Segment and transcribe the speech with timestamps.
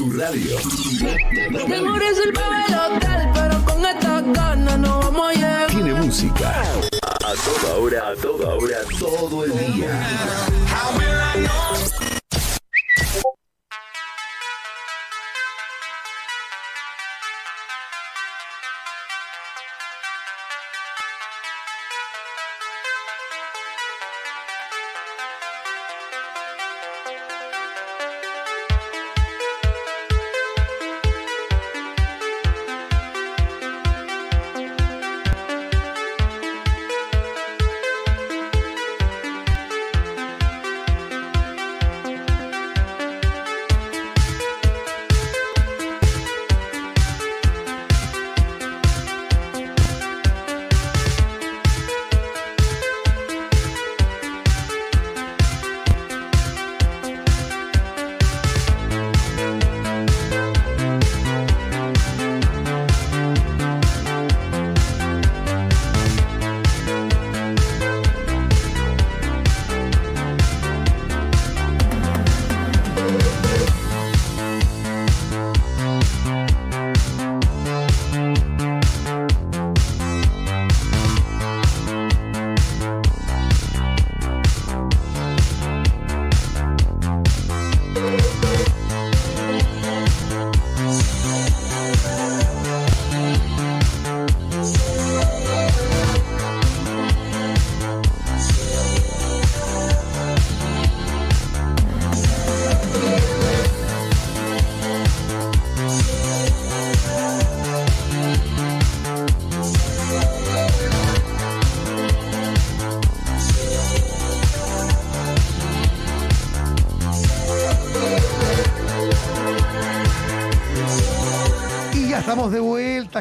[0.00, 0.56] tu radio.
[1.68, 5.66] Mejor es el el hotel, pero con estas ganas no vamos a llegar.
[5.70, 6.62] Tiene música.
[7.02, 9.90] A toda hora, a toda hora, todo el día.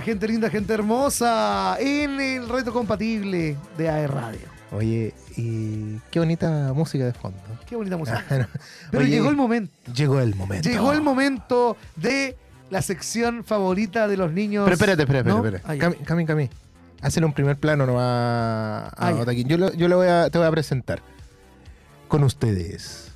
[0.10, 4.40] Gente linda, gente hermosa, en el reto compatible de AE Radio.
[4.72, 7.38] Oye, y qué bonita música de fondo.
[7.68, 8.50] Qué bonita música.
[8.90, 9.72] Pero llegó el momento.
[9.94, 10.68] Llegó el momento.
[10.68, 12.36] Llegó el momento de
[12.72, 14.64] la sección favorita de los niños.
[14.64, 15.64] Pero espérate, espérate, espérate.
[15.64, 16.50] Ah, Cami, Cami, Cami.
[17.04, 20.48] Hazle un primer plano no a, a ah, Yo, yo le voy a, te voy
[20.48, 21.04] a presentar
[22.08, 23.12] con ustedes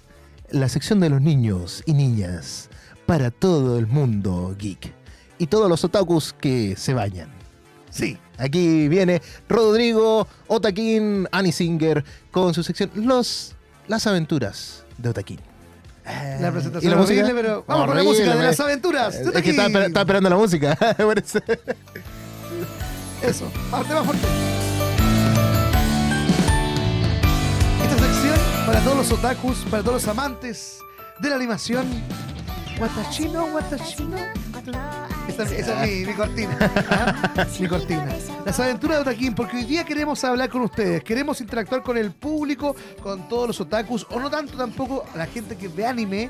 [0.51, 2.69] la sección de los niños y niñas
[3.07, 5.02] para todo el mundo geek
[5.37, 7.29] y todos los otakus que se bañan.
[7.89, 13.55] Sí, aquí viene Rodrigo Otakin Anisinger con su sección Los
[13.87, 15.39] Las aventuras de Otakin.
[16.05, 17.31] La presentación ¿Y la música?
[17.33, 19.15] pero vamos con la música de las aventuras.
[19.15, 20.77] Es que estaba, esperando la música.
[23.21, 24.27] Eso, parte más fuerte.
[27.83, 30.77] Esta sección para todos los otakus, para todos los amantes
[31.19, 31.87] de la animación.
[32.79, 34.17] Watachino, Watachino.
[35.27, 36.57] Esa, es mi, cortina.
[36.89, 37.45] ¿ah?
[37.59, 38.07] mi cortina.
[38.45, 42.11] Las aventuras de Otaquín, porque hoy día queremos hablar con ustedes, queremos interactuar con el
[42.11, 46.29] público, con todos los otakus, o no tanto tampoco la gente que ve anime.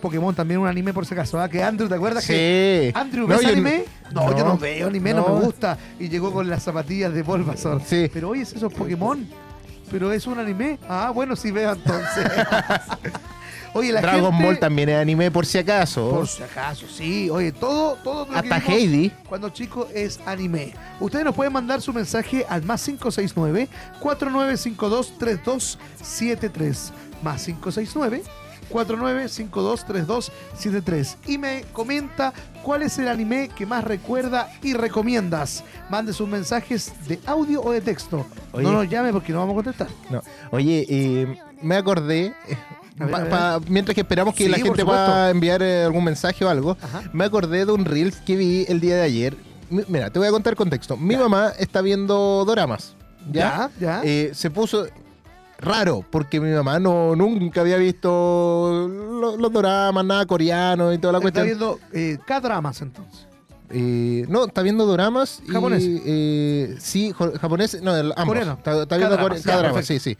[0.00, 1.48] Pokémon también un anime por si acaso, ¿ah?
[1.48, 2.24] Que Andrew, ¿te acuerdas?
[2.24, 2.32] Sí.
[2.32, 3.84] Que Andrew, ¿ves anime?
[4.12, 5.26] No, yo no veo anime, no.
[5.26, 5.78] me gusta.
[5.98, 7.80] Y llegó con las zapatillas de Bulbasaur.
[7.82, 8.10] Sí.
[8.12, 9.26] Pero oye, es eso Pokémon.
[9.90, 10.78] Pero es un anime.
[10.88, 12.26] Ah, bueno, sí veo entonces.
[13.74, 16.10] Oye, la Dragon Ball también es anime por si acaso.
[16.10, 17.28] Por si acaso, sí.
[17.28, 19.10] Oye, todo, todo lo Hasta Heidi.
[19.28, 20.72] Cuando chico es anime.
[21.00, 23.68] Ustedes nos pueden mandar su mensaje al más 569
[24.00, 26.92] 4952 3273.
[27.22, 28.22] Más 569
[28.70, 32.32] 49523273 y me comenta
[32.62, 35.64] cuál es el anime que más recuerda y recomiendas.
[35.90, 38.26] Mande sus mensajes de audio o de texto.
[38.52, 39.88] no nos llame porque no vamos a contestar.
[40.10, 40.22] No.
[40.50, 42.34] Oye, eh, me acordé,
[43.68, 46.76] mientras que esperamos que la gente pueda enviar eh, algún mensaje o algo,
[47.12, 49.36] me acordé de un Reels que vi el día de ayer.
[49.70, 50.96] mira, te voy a contar el contexto.
[50.96, 52.96] Mi mamá está viendo doramas.
[53.30, 53.70] ¿Ya?
[53.80, 54.02] ¿Ya?
[54.04, 54.86] Eh, se puso
[55.58, 58.88] raro, porque mi mamá no nunca había visto
[59.38, 61.46] los, doramas, nada coreano y toda la cuestión.
[61.46, 63.26] Está viendo eh, K-dramas entonces.
[63.76, 65.42] Eh, no, está viendo doramas.
[65.50, 65.82] ¿Japonés?
[65.84, 67.82] Eh, sí, japonés.
[67.82, 68.24] No, ambos.
[68.24, 68.52] Coreano.
[68.52, 70.16] Está, viendo cada drama, sí, sí.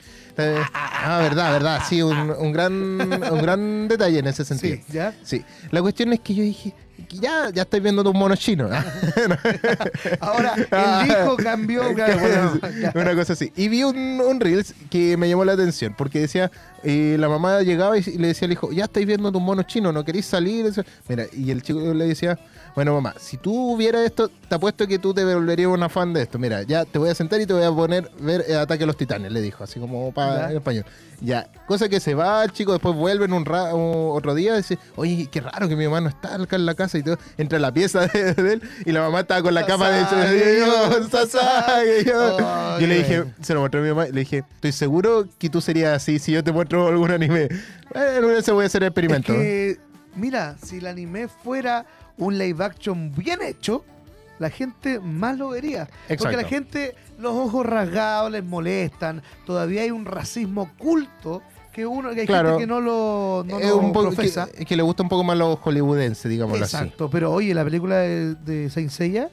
[0.74, 1.82] ah, verdad, verdad.
[1.88, 4.76] Sí, un, gran, un gran detalle en ese sentido.
[4.76, 5.14] Sí, ¿ya?
[5.22, 5.44] Sí.
[5.70, 6.74] La cuestión es que yo dije,
[7.10, 8.72] Ya, ya estáis viendo tus monos chinos.
[10.20, 11.82] Ahora, el hijo cambió.
[11.94, 12.92] claro, bueno, ya.
[12.92, 13.52] Una cosa así.
[13.54, 16.50] Y vi un, un Reels que me llamó la atención porque decía,
[16.84, 19.92] eh, la mamá llegaba y le decía al hijo, ya estáis viendo tus monos chinos,
[19.92, 20.72] ¿no queréis salir?
[21.08, 22.38] Mira, y el chico le decía,
[22.74, 26.22] bueno mamá, si tú vieras esto, te apuesto que tú te volverías una fan de
[26.22, 26.38] esto.
[26.38, 28.86] Mira, ya te voy a sentar y te voy a poner ver eh, Ataque a
[28.86, 30.84] los Titanes, le dijo, así como para en español.
[31.20, 34.56] Ya, cosa que se va el chico, después vuelve en un ra- otro día y
[34.58, 37.16] dice, oye, qué raro que mi mamá no está acá en la casa y todo.
[37.38, 40.00] Entra a la pieza de, de él y la mamá estaba con la capa de
[42.04, 42.86] yo, yo.
[42.86, 45.94] Le dije, se lo mostré a mi mamá, le dije, estoy seguro que tú serías
[45.96, 47.48] así si yo te muestro algún anime.
[47.92, 49.32] Bueno, se voy a hacer Es experimento.
[49.32, 49.78] que,
[50.16, 51.86] mira, si el anime fuera
[52.16, 53.84] un live action bien hecho,
[54.38, 55.88] la gente más lo vería.
[56.18, 59.22] Porque la gente, los ojos rasgados les molestan.
[59.46, 61.42] Todavía hay un racismo oculto
[61.72, 62.50] que uno que hay Claro.
[62.50, 64.46] gente que no lo, no es lo un poco profesa.
[64.56, 66.76] que, que le gusta un poco más los hollywoodenses, digámoslo así.
[66.76, 69.30] Exacto, pero oye, la película de, de Saint Seiya,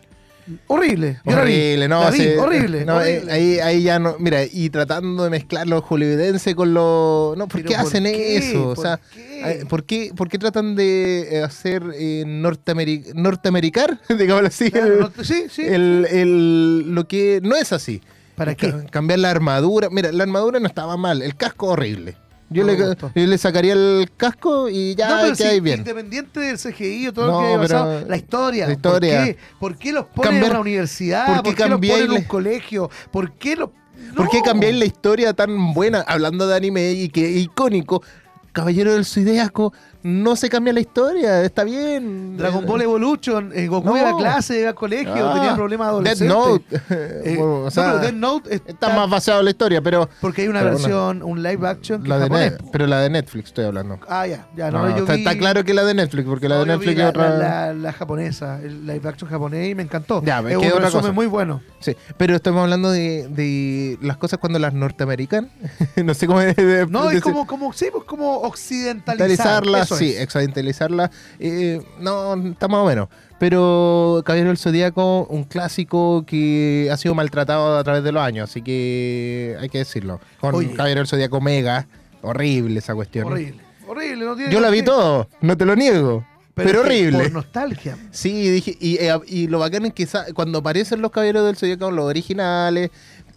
[0.68, 1.20] horrible.
[1.26, 1.54] Yo la vi.
[1.54, 2.86] Horrible, no, La vi, sí, horrible.
[2.86, 3.32] no, eh, horrible.
[3.34, 7.38] ahí, ahí ya no, mira, y tratando de mezclar los hollywoodenses con los...
[7.38, 8.38] No, ¿por Pero qué hacen qué?
[8.38, 8.70] eso?
[8.70, 9.66] O ¿Por sea, qué?
[9.70, 15.00] ¿por qué, por qué tratan de eh, hacer eh, norteameri- norteamericar, digámoslo así, Claro, el-
[15.00, 15.64] no- sí, sí.
[15.64, 18.02] el, el- lo que no es así.
[18.36, 18.74] ¿Para qué?
[18.90, 19.90] Cambiar la armadura.
[19.92, 21.22] Mira, la armadura no estaba mal.
[21.22, 22.16] El casco horrible.
[22.52, 25.80] Yo, No le, yo le sacaría el casco y ya no, pero bien.
[25.80, 28.68] independiente del CGI o todo No, lo que haya pasado, la historia.
[28.68, 29.18] la historia.
[29.20, 29.38] ¿Por qué?
[29.60, 31.26] ¿Por qué los ponen Cambiar- en una universidad?
[31.28, 32.90] ¿por ¿Por qué qué, los ponen en un colegio?
[33.12, 33.70] ¿Por qué los.?
[34.16, 38.04] ¿Por qué cambiáis la historia tan buena, hablando de anime y que icónico?
[38.52, 39.72] Caballero del Zodiaco,
[40.04, 42.38] no se cambia la historia, está bien.
[42.38, 43.98] Dragon Ball Evolution, eh, Goku No.
[43.98, 46.28] iba a clase, iba a colegio, Ah, tenía problemas adolescentes.
[46.36, 46.82] Note.
[47.24, 49.82] Eh, Bueno, o no, sea, pero Death Note está está- más basado en la historia,
[49.82, 50.10] pero.
[50.22, 52.54] Porque hay una versión, un live action que La es de japonés.
[52.72, 54.00] Pero la de Netflix estoy hablando.
[54.08, 56.50] Ah, ya, ya, no, No, yo está, vi- está claro que la de Netflix, porque
[56.50, 57.30] la no, de Netflix es la, otra.
[57.30, 57.38] la-
[57.68, 60.24] la- la japonesa, el live action japonés y me encantó.
[60.24, 61.62] Ya, es que un resumen muy bueno.
[61.80, 65.50] Sí, pero estamos hablando de, de las cosas cuando las norteamericanas,
[66.04, 69.64] no sé cómo es de- No, es como, como, sí, pues como occidentalizar.
[69.96, 70.24] Eso sí, es.
[70.24, 73.10] occidentalizarla, eh, no, está más o menos.
[73.40, 78.50] Pero Caballero del Zodíaco, un clásico que ha sido maltratado a través de los años,
[78.50, 80.20] así que hay que decirlo.
[80.40, 80.74] Con Oye.
[80.74, 81.88] Caballero del Zodíaco Mega,
[82.22, 83.28] horrible esa cuestión.
[83.28, 83.62] Horrible.
[83.88, 87.24] Horrible, no tiene Yo la vi todo, no te lo niego, pero, horrible.
[87.24, 87.98] Por nostalgia.
[88.12, 91.92] Sí, dije, y, eh, y lo bacán es que cuando aparecen los caballeros del Zodíaco,
[91.92, 92.92] los originales,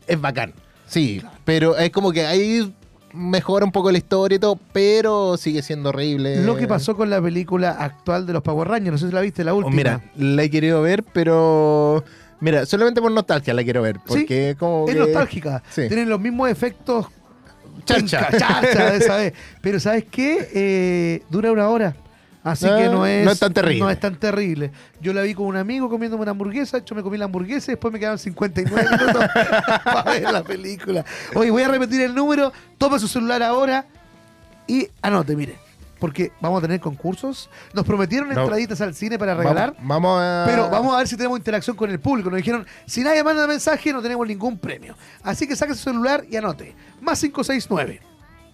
[0.06, 0.52] es bacán.
[0.86, 2.72] Sí, pero es como que ahí
[3.14, 6.42] mejora un poco la historia y todo, pero sigue siendo horrible.
[6.44, 9.20] Lo que pasó con la película actual de los Power Rangers, no sé si la
[9.20, 9.76] viste, la Oh, última.
[9.76, 12.04] mira, la he querido ver, pero.
[12.40, 13.96] Mira, solamente por nostalgia la quiero ver.
[14.06, 14.86] Porque como.
[14.88, 15.62] es que- nostálgica.
[15.70, 15.88] Sí.
[15.88, 17.06] Tienen los mismos efectos
[17.84, 18.28] Charcha.
[18.36, 19.32] charcha esa vez.
[19.60, 20.48] Pero ¿sabes qué?
[20.54, 21.96] Eh, dura una hora.
[22.44, 23.80] Así que no es, no es tan terrible.
[23.80, 24.70] no es tan terrible.
[25.00, 27.74] Yo la vi con un amigo comiéndome una hamburguesa, yo me comí la hamburguesa y
[27.74, 29.24] después me quedaron 59 minutos
[29.84, 31.04] para ver la película.
[31.34, 33.86] Oye, voy a repetir el número, toma su celular ahora
[34.66, 35.58] y anote, mire.
[35.98, 37.48] Porque vamos a tener concursos.
[37.72, 38.38] Nos prometieron No.
[38.42, 39.74] entraditas al cine para regalar.
[39.78, 40.44] Vamos, vamos a.
[40.46, 42.28] Pero vamos a ver si tenemos interacción con el público.
[42.28, 44.96] Nos dijeron, si nadie manda mensaje, no tenemos ningún premio.
[45.22, 46.74] Así que saque su celular y anote.
[47.00, 48.02] Más 569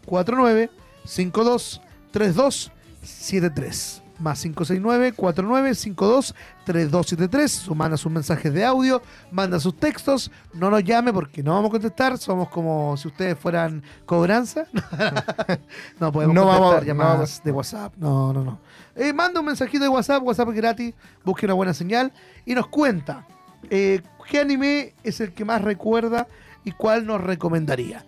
[0.07, 0.71] 49
[1.05, 1.81] 52
[2.13, 2.71] 32
[3.03, 4.03] 73.
[4.19, 6.35] Más 569 49 52
[6.67, 7.71] 3273.
[7.75, 9.01] Manda sus mensajes de audio,
[9.31, 10.31] manda sus textos.
[10.53, 12.19] No nos llame porque no vamos a contestar.
[12.19, 14.67] Somos como si ustedes fueran cobranza.
[15.99, 17.43] no podemos No contestar vamos- no llamadas vamos.
[17.45, 17.95] de WhatsApp.
[17.97, 18.59] No, no, no.
[18.95, 20.95] Eh, manda un mensajito de WhatsApp, WhatsApp es gratis,
[21.25, 22.13] busque una buena señal
[22.45, 23.27] y nos cuenta
[23.71, 26.27] eh, qué anime es el que más recuerda
[26.63, 28.05] y cuál nos recomendaría.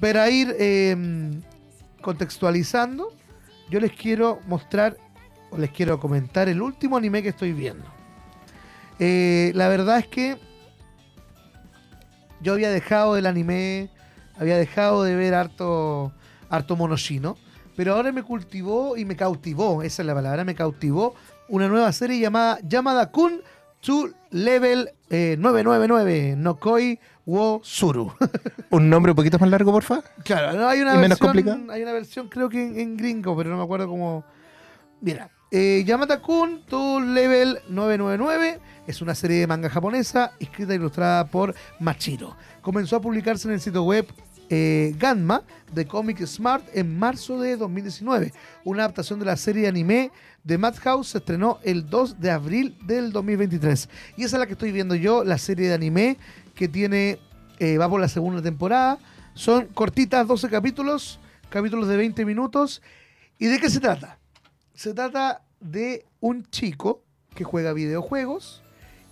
[0.00, 1.40] Para ir eh,
[2.00, 3.12] contextualizando,
[3.70, 4.96] yo les quiero mostrar
[5.50, 7.84] o les quiero comentar el último anime que estoy viendo.
[8.98, 10.36] Eh, la verdad es que
[12.40, 13.90] yo había dejado el anime,
[14.38, 16.12] había dejado de ver harto,
[16.48, 17.36] harto monoshino,
[17.76, 21.14] pero ahora me cultivó y me cautivó, esa es la palabra, me cautivó
[21.48, 23.40] una nueva serie llamada Yamada Kun
[23.80, 28.12] to Level eh, 999, Nokoi wo Suru.
[28.70, 30.02] Un nombre un poquito más largo, porfa.
[30.24, 31.72] Claro, no, hay una ¿Y menos versión, complicado?
[31.72, 34.24] hay una versión creo que en, en gringo, pero no me acuerdo cómo.
[35.00, 40.76] Mira, eh, Yamata Kun to Level 999 es una serie de manga japonesa escrita e
[40.76, 42.36] ilustrada por Machiro.
[42.60, 44.06] Comenzó a publicarse en el sitio web
[44.50, 48.32] eh, Ganma de Comic Smart en marzo de 2019.
[48.64, 50.10] Una adaptación de la serie de anime
[50.44, 53.88] de Madhouse se estrenó el 2 de abril del 2023.
[54.16, 56.16] Y esa es la que estoy viendo yo, la serie de anime
[56.54, 57.18] que tiene
[57.58, 58.98] eh, va por la segunda temporada.
[59.34, 62.82] Son cortitas, 12 capítulos, capítulos de 20 minutos.
[63.38, 64.18] ¿Y de qué se trata?
[64.74, 67.02] Se trata de un chico
[67.34, 68.62] que juega videojuegos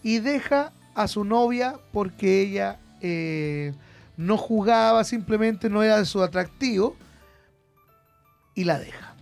[0.02, 3.72] y deja a su novia porque ella eh,
[4.16, 6.96] no jugaba, simplemente no era de su atractivo
[8.54, 9.14] y la deja.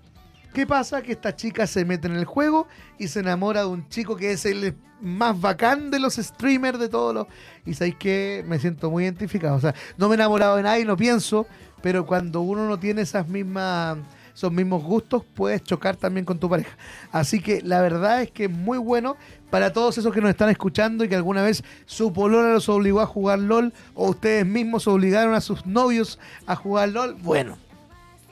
[0.52, 1.02] ¿Qué pasa?
[1.02, 4.32] Que esta chica se mete en el juego y se enamora de un chico que
[4.32, 7.26] es el más bacán de los streamers de todos los...
[7.66, 9.56] Y sabéis que me siento muy identificado.
[9.56, 11.46] O sea, no me he enamorado de nadie, no pienso,
[11.82, 13.98] pero cuando uno no tiene esas mismas
[14.34, 16.76] esos mismos gustos, puedes chocar también con tu pareja.
[17.12, 19.16] Así que la verdad es que es muy bueno
[19.50, 23.00] para todos esos que nos están escuchando y que alguna vez su polola los obligó
[23.00, 27.14] a jugar LOL o ustedes mismos obligaron a sus novios a jugar LOL.
[27.14, 27.56] Bueno,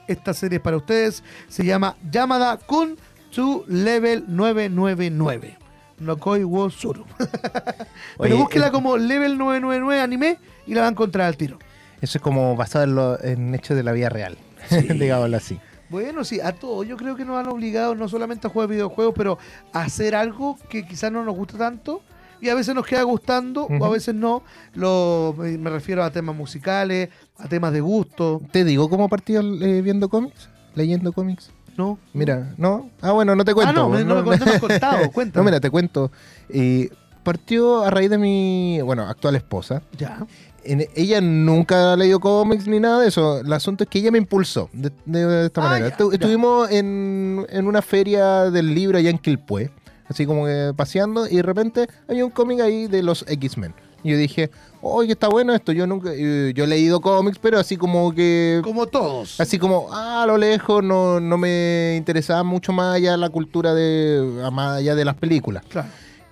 [0.07, 1.23] esta serie es para ustedes.
[1.47, 2.97] Se llama Llamada Kun
[3.33, 5.57] to Level 999.
[5.99, 7.05] Nokoi wo Suru.
[8.19, 11.57] Pero búsquela como Level 999 anime y la va a encontrar al tiro.
[12.01, 14.37] Eso es como basado en, lo- en hechos de la vida real,
[14.69, 15.59] digámoslo así.
[15.89, 16.87] Bueno, sí, a todos.
[16.87, 19.37] Yo creo que nos han obligado no solamente a jugar videojuegos, pero
[19.73, 22.01] a hacer algo que quizás no nos gusta tanto.
[22.41, 24.43] Y a veces nos queda gustando o a veces no.
[24.73, 28.41] Lo, me refiero a temas musicales, a temas de gusto.
[28.51, 30.49] ¿Te digo cómo partió eh, viendo cómics?
[30.75, 31.51] ¿Leyendo cómics?
[31.77, 31.97] ¿No?
[32.13, 32.89] Mira, no.
[33.01, 33.69] Ah, bueno, no te cuento.
[33.69, 35.09] Ah, no, me- no me, no me has contado.
[35.13, 35.41] Cuéntame.
[35.41, 36.11] No, mira, te cuento.
[36.49, 36.89] Eh,
[37.23, 39.81] partió a raíz de mi, bueno, actual esposa.
[39.97, 40.25] Ya.
[40.65, 43.39] En- ella nunca ha leído cómics ni nada de eso.
[43.39, 45.89] El asunto es que ella me impulsó de, de- de esta Ah, manera.
[45.89, 46.15] ya, Estu- ya.
[46.15, 49.71] Estuvimos en, en una feria del libro allá en Quilpué,
[50.07, 53.73] así como que paseando, y de repente había un cómic ahí de los X-Men.
[54.05, 54.51] Y yo dije,
[54.81, 55.71] oye, está bueno esto.
[55.71, 59.39] Yo nunca, eh, yo he leído cómics, pero así como que Como todos.
[59.39, 63.73] Así como, ah, a lo lejos, no, no me interesaba mucho más allá la cultura
[63.73, 65.63] de, más allá de las películas.
[65.69, 65.87] Claro.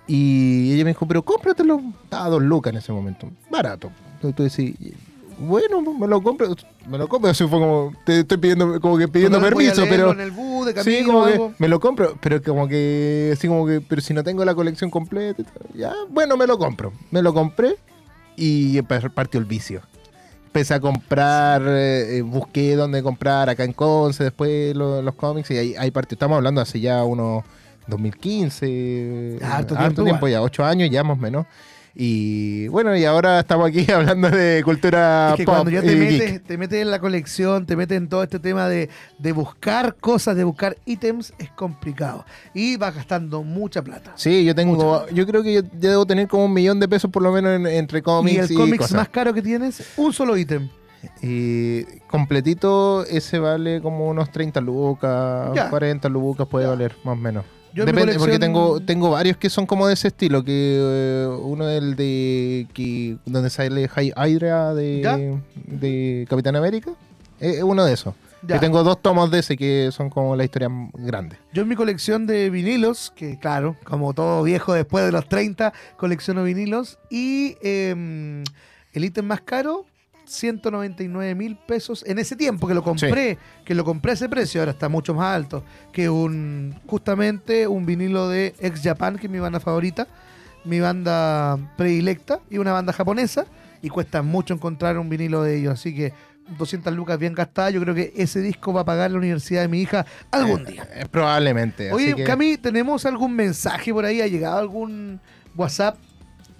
[0.06, 1.80] Y ella me dijo, pero cómpratelo.
[2.04, 3.30] Estaba a dos lucas en ese momento.
[3.50, 3.90] Barato.
[4.22, 4.94] Entonces tú decís,
[5.38, 6.54] bueno, me lo compro.
[6.86, 7.30] Me lo compro.
[7.30, 10.12] Así fue como, te estoy pidiendo, como que pidiendo a permiso, pero...
[10.12, 13.48] En el bus, de camino, Sí, como que me lo compro, pero como que, así
[13.48, 15.42] como que, pero si no tengo la colección completa,
[15.74, 16.92] ya, bueno, me lo compro.
[17.10, 17.76] Me lo compré
[18.36, 19.82] y partió el vicio.
[20.46, 25.50] Empecé a comprar, eh, eh, busqué dónde comprar acá en Conce, después lo- los cómics
[25.50, 26.14] y ahí, ahí partió.
[26.14, 27.42] Estamos hablando hace ya unos
[27.86, 30.30] 2015, Ya, harto eh, tiempo igual.
[30.30, 31.46] ya, ocho años ya más o menos.
[31.94, 35.94] Y bueno, y ahora estamos aquí hablando de cultura Es que pop cuando ya te
[35.94, 39.96] metes, te metes en la colección, te metes en todo este tema de, de buscar
[39.96, 42.24] cosas, de buscar ítems, es complicado.
[42.54, 44.12] Y vas gastando mucha plata.
[44.16, 47.10] Sí, yo tengo, yo creo que yo ya debo tener como un millón de pesos
[47.10, 48.96] por lo menos en- entre y cómics el y, cómics cosas.
[48.96, 50.68] más caro que tienes, un solo ítem.
[51.20, 55.68] Y completito ese vale como unos 30 lucas, Ya.
[55.68, 56.70] 40 lucas puede Ya.
[56.70, 57.44] valer más o menos.
[57.74, 61.26] Yo Depende, porque colección- tengo, tengo varios que son como de ese estilo, que eh,
[61.42, 66.90] uno es el de que, donde sale High Hydra de, de Capitán América,
[67.40, 68.14] es es uno de esos.
[68.44, 71.36] Yo tengo dos tomos de ese que son como la historia grande.
[71.52, 75.72] Yo en mi colección de vinilos, que claro, como todo viejo después de los 30,
[75.96, 76.98] colecciono vinilos.
[77.08, 78.42] Y em,
[78.92, 79.86] el ítem más caro,
[80.32, 84.60] 199 mil pesos en ese tiempo que lo compré, que lo compré a ese precio,
[84.60, 85.62] ahora está mucho más alto
[85.92, 90.06] que un justamente un vinilo de Ex Japan, que es mi banda favorita,
[90.64, 93.44] mi banda predilecta y una banda japonesa
[93.82, 96.12] y cuesta mucho encontrar un vinilo de ellos, así que
[96.58, 99.68] 200 lucas bien gastadas, yo creo que ese disco va a pagar la universidad de
[99.68, 100.88] mi hija algún día.
[100.94, 101.90] Eh, probablemente.
[101.90, 104.20] así Oye, que- Cami, ¿tenemos algún mensaje por ahí?
[104.20, 105.20] ¿Ha llegado algún
[105.56, 105.96] WhatsApp?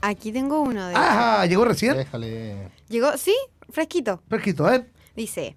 [0.00, 1.46] Aquí tengo uno de ¡Ajá!
[1.46, 1.96] ¿Llegó recién?
[1.96, 2.56] Déjale.
[2.88, 3.34] Llegó, sí,
[3.72, 4.22] fresquito.
[4.28, 4.86] Fresquito, ¿eh?
[5.16, 5.56] Dice,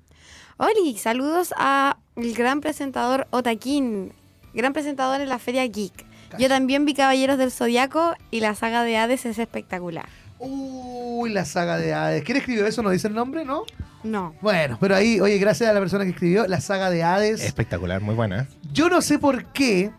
[0.57, 4.13] Oli, saludos a el gran presentador Otakin,
[4.53, 6.05] gran presentador en la Feria Geek.
[6.39, 10.07] Yo también vi Caballeros del Zodiaco y la saga de Hades es espectacular.
[10.39, 12.23] Uy, la saga de Hades.
[12.23, 12.81] ¿Quién escribió eso?
[12.81, 13.63] ¿No dice el nombre, no?
[14.03, 14.35] No.
[14.41, 17.41] Bueno, pero ahí, oye, gracias a la persona que escribió la saga de Hades.
[17.41, 18.47] Espectacular, muy buena.
[18.73, 19.91] Yo no sé por qué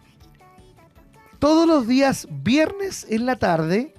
[1.39, 3.95] todos los días viernes en la tarde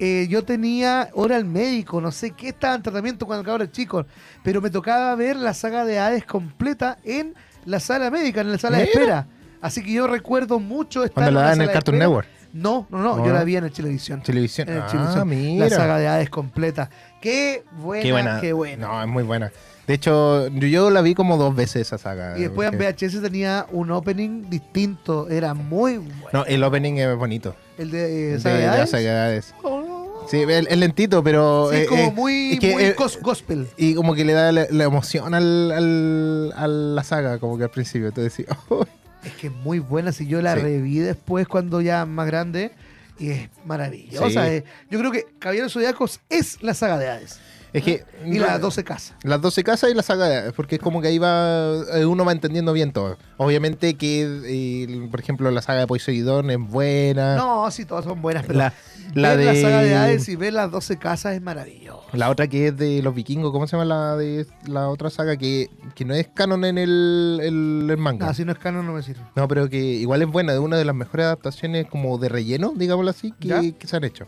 [0.00, 4.06] eh, yo tenía hora al médico, no sé qué estaba en tratamiento cuando cabros chicos,
[4.42, 7.34] pero me tocaba ver la saga de Hades completa en
[7.66, 9.26] la sala médica, en la sala de espera.
[9.60, 11.98] Así que yo recuerdo mucho estar Cuando la dan en el Cartoon.
[11.98, 12.26] Network.
[12.52, 14.22] No, no, no, yo la vi en el Televisión.
[14.22, 14.68] Televisión.
[14.68, 15.28] En el Ah, Chilevisión.
[15.28, 15.68] mira.
[15.68, 16.90] La saga de Hades completa.
[17.20, 18.40] Qué buena, Qué buena.
[18.40, 18.86] qué buena.
[18.88, 19.52] No, es muy buena.
[19.86, 22.36] De hecho, yo- la vi como dos veces esa saga.
[22.38, 26.28] y después en porque- VHS tenía un opening distinto, era muy bueno.
[26.32, 27.54] No, el opening es bonito.
[27.76, 28.90] El de, eh, de de la Hades.
[28.90, 29.54] saga de Hades.
[29.62, 29.89] Oh.
[30.30, 31.68] Sí, es lentito, pero.
[31.70, 33.66] Sí, es eh, como eh, muy, es que, muy eh, gos- gospel.
[33.76, 37.64] Y como que le da la, la emoción al, al- a la saga, como que
[37.64, 38.12] al principio.
[38.12, 38.84] Tú decís, "Oh".
[39.24, 40.12] Es que es muy buena.
[40.12, 40.60] Si yo la Sí.
[40.62, 42.72] reví después cuando ya más grande
[43.18, 44.46] y es maravillosa.
[44.48, 44.62] Sí.
[44.90, 47.38] Yo creo que Caballeros Zodiacos es la saga de Hades.
[47.72, 48.04] Es que.
[48.26, 49.14] Y las 12 casas.
[49.22, 51.72] Las 12 casas y la saga porque es como que ahí va.
[51.94, 53.16] eh, Uno va entendiendo bien todo.
[53.36, 57.36] Obviamente que, eh, por ejemplo, la saga de Poseidón es buena.
[57.36, 58.72] No, sí, todas son buenas, pero la,
[59.14, 59.44] la de.
[59.46, 62.02] la saga de Hades y ver las 12 casas es maravilloso.
[62.12, 65.36] La otra que es de los vikingos, ¿cómo se llama la de la otra saga
[65.36, 68.28] que, que no es canon en el, el- el manga?
[68.28, 69.20] Ah, si no es canon no me sirve.
[69.36, 72.72] No, pero que igual es buena, de una de las mejores adaptaciones como de relleno,
[72.74, 74.26] digámoslo así, que, que se han hecho.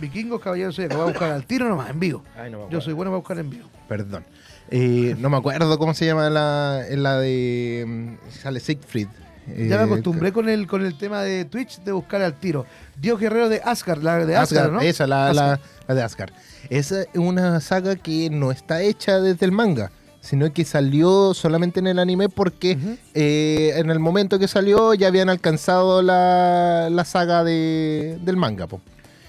[0.00, 2.22] Vikingos, caballeros, que voy a buscar al tiro nomás, en vivo.
[2.70, 3.68] Yo soy bueno para buscar en vivo.
[3.88, 4.24] Perdón.
[4.70, 7.84] Eh, no me acuerdo cómo se llama la, la de...
[7.86, 9.08] mm, Sale Siegfried.
[9.48, 12.66] Ya me Eh, acostumbré con el, con el tema de Twitch de buscar al tiro.
[13.00, 14.80] Dios Guerrero de Asgard, la de Asgard, Asgard, ¿no?
[14.80, 15.48] Esa, la, Asgard.
[15.58, 16.30] la- la de Asgard.
[16.68, 19.90] Esa es una saga que no está hecha desde el manga,
[20.20, 22.78] sino que salió solamente en el anime porque
[23.14, 28.68] eh, en el momento que salió ya habían alcanzado la, la saga de, del manga.
[28.68, 28.80] po.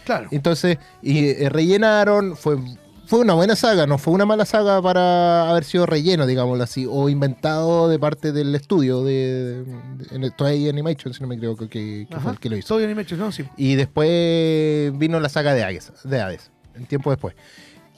[0.06, 0.28] Claro.
[0.32, 2.58] Entonces, y, eh, rellenaron, fue,
[3.06, 6.88] fue una buena saga, no fue una mala saga para haber sido relleno, digámoslo así,
[6.90, 11.68] o inventado de parte del estudio de, de, en Toei Animation, si no me equivoco,
[11.68, 12.70] que, que fue el que lo hizo.
[12.70, 13.46] Soy Animation, no, sí.
[13.58, 17.36] Y después vino la saga de Hades, de Hades, un tiempo después.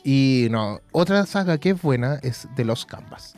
[0.03, 3.35] Y no, otra saga que es buena es de los Canvas.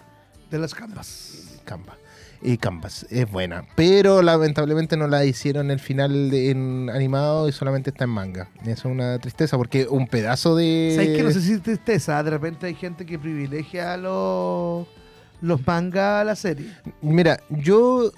[0.50, 1.60] De las canvas.
[1.66, 1.98] Canvas.
[2.42, 7.52] Y Canvas es buena, pero lamentablemente no la hicieron el final de- en animado y
[7.52, 8.50] solamente está en manga.
[8.62, 10.94] Eso es una tristeza porque un pedazo de.
[10.96, 11.24] ¿Sabes qué?
[11.24, 12.22] No sé si es tristeza.
[12.24, 14.86] De repente hay gente que privilegia los,
[15.42, 16.68] los mangas a la serie.
[17.02, 18.12] Mira, yo.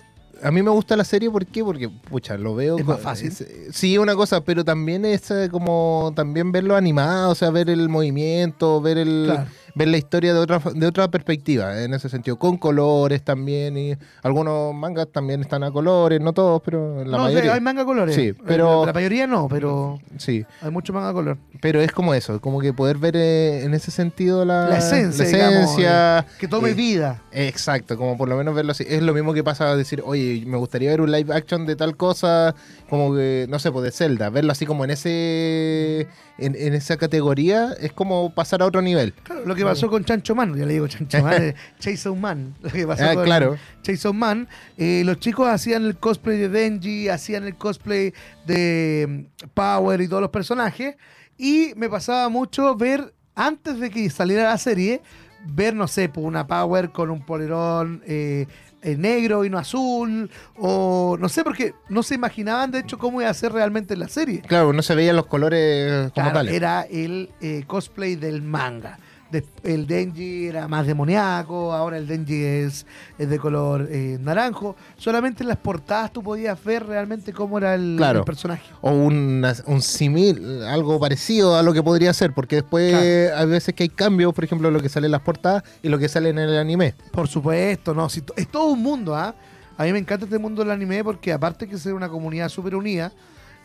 [0.44, 1.64] A mí me gusta la serie, ¿por qué?
[1.64, 2.78] Porque, pucha, lo veo...
[2.78, 3.30] Es más fácil.
[3.30, 6.14] es- sí, una cosa, pero también es eh, como...
[6.16, 9.24] También verlo animado, o sea, ver el movimiento, ver el...
[9.26, 9.50] Claro.
[9.78, 12.38] Ver la historia de otra, de otra perspectiva, en ese sentido.
[12.40, 17.24] Con colores también, y algunos mangas también están a colores, no todos, pero la no,
[17.26, 17.54] mayoría.
[17.54, 18.16] hay manga colores.
[18.16, 21.38] Sí, Eh, pero- La, mayoría no, pero Sí, hay mucho manga color.
[21.62, 25.26] pero es como eso, como que poder ver eh, en ese sentido la, La esencia,
[25.26, 27.22] la digamos, esencia, Que tome eh, vida.
[27.32, 28.84] Exacto, como por lo menos verlo así.
[28.88, 31.76] Es lo mismo que pasa a decir, oye, me gustaría ver un live action de
[31.76, 32.56] tal cosa,
[32.90, 34.32] como que, no sé, pues de Zelda.
[34.32, 36.08] Verlo así como en ese
[36.38, 39.14] en, en esa categoría es como pasar a otro nivel.
[39.24, 42.56] Claro, lo que pasó con Chancho Man, ya le digo Chancho Man, eh, Chainsaw Man.
[42.62, 43.58] Lo que pasó Ah, con claro.
[43.82, 48.14] Chainsaw Man, eh, los chicos hacían el cosplay de Denji, hacían el cosplay
[48.46, 50.96] de mm, Power y todos los personajes.
[51.38, 55.02] Y me pasaba mucho ver, antes de que saliera la serie,
[55.46, 58.48] ver, no sé, pues, una Power con un polerón eh, eh,
[58.84, 60.30] negro y no azul.
[60.58, 64.08] O no sé, porque no se imaginaban, de hecho, cómo iba a ser realmente la
[64.08, 64.42] serie.
[64.42, 66.54] Claro, no se veían los colores como Claro, tales.
[66.54, 69.00] Era el eh, cosplay del manga.
[69.32, 72.86] De- el Denji era más demoníaco, ahora el Denji es,
[73.18, 74.78] es de color eh, naranjo.
[74.98, 78.20] Solamente en las portadas tú podías ver realmente cómo era el, Claro.
[78.20, 78.64] el personaje.
[78.80, 83.38] O una- un simil, algo parecido a lo que podría ser, porque después Claro.
[83.42, 85.98] hay veces que hay cambios, por ejemplo, lo que sale en las portadas y lo
[86.00, 86.96] que sale en el anime.
[87.12, 89.36] Por supuesto, no, si es todo un mundo, ¿ah?
[89.78, 92.76] A mí me encanta este mundo del anime porque aparte que ser una comunidad súper
[92.76, 93.12] unida,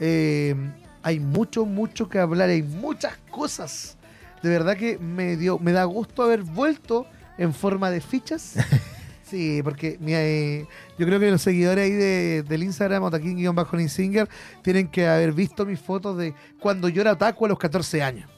[0.01, 0.55] eh,
[1.05, 3.96] hay mucho, mucho que hablar, hay muchas cosas.
[4.43, 7.07] De verdad que me dio, me da gusto haber vuelto
[7.39, 8.55] en forma de fichas.
[9.25, 10.67] Sí, porque mira, eh,
[10.99, 14.29] yo creo que los seguidores ahí de, del Instagram, Otakin-Ninsinger,
[14.61, 18.29] tienen que haber visto mis fotos de cuando yo era otaku a los 14 años.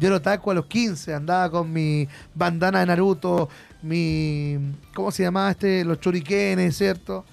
[0.00, 3.48] Yo era otaku a los 15, andaba con mi bandana de Naruto,
[3.82, 4.58] mi.
[4.94, 5.84] ¿Cómo se llamaba este?
[5.84, 7.24] Los churikenes, ¿cierto?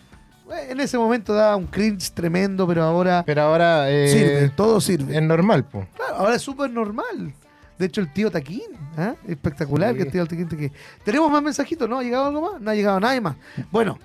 [0.45, 4.79] Bueno, En ese momento daba un cringe tremendo, pero ahora Pero ahora eh, sirve, todo
[4.79, 5.15] sirve.
[5.15, 5.87] es normal, pues.
[5.95, 7.33] Claro, ahora es súper normal.
[7.79, 8.61] De hecho, el tío Taquín,
[8.97, 9.15] ¿ah?
[9.27, 9.97] espectacular Sí.
[9.97, 10.47] que el tío Taquín.
[10.49, 10.71] Taquín.
[11.03, 11.89] ¿Tenemos más mensajitos?
[11.89, 12.61] ¿No ha llegado algo más?
[12.61, 13.37] No ha llegado nadie más.
[13.71, 13.97] Bueno,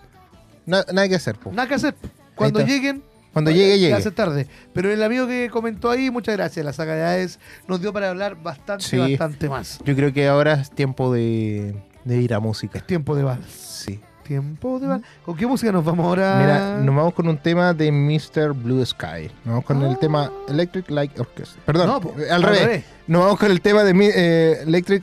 [0.65, 1.95] nada que hacer, nada que hacer.
[2.35, 3.03] Cuando lleguen.
[3.33, 3.93] Cuando llegue, llegue.
[3.95, 4.47] hace tarde.
[4.73, 6.65] Pero el amigo que comentó ahí, muchas gracias.
[6.65, 8.97] La saga de Hades nos dio para hablar bastante, Sí.
[8.97, 9.81] bastante más.
[9.85, 12.79] Yo creo que ahora es tiempo de, de ir a música.
[12.79, 13.45] Es tiempo de vals.
[13.51, 13.99] Sí.
[14.25, 15.01] Tiempo de.
[15.25, 16.37] ¿Con qué música nos vamos ahora?
[16.41, 18.53] Mira, nos vamos con un tema de Mr.
[18.55, 19.31] Blue Sky.
[19.45, 19.89] Nos vamos con Ah.
[19.91, 21.63] el tema Electric Light Orchestra.
[21.65, 22.85] Perdón, No, po, eh, al, revés.
[23.07, 25.03] Nos vamos con el tema de mi- eh, Electric.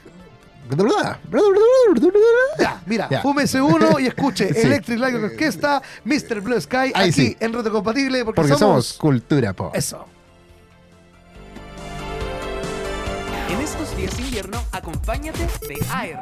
[2.60, 3.22] Ya, mira, Ya.
[3.22, 4.62] fúmese uno y escuche Sí.
[4.68, 6.40] Electric Light Orchestra, Mr.
[6.42, 7.38] Blue Sky, Ahí aquí sí.
[7.40, 9.76] en Reto Compatible, porque, Porque somos, somos cultura pop.
[9.76, 10.06] eso.
[13.50, 16.16] En estos días de invierno, acompáñate de AE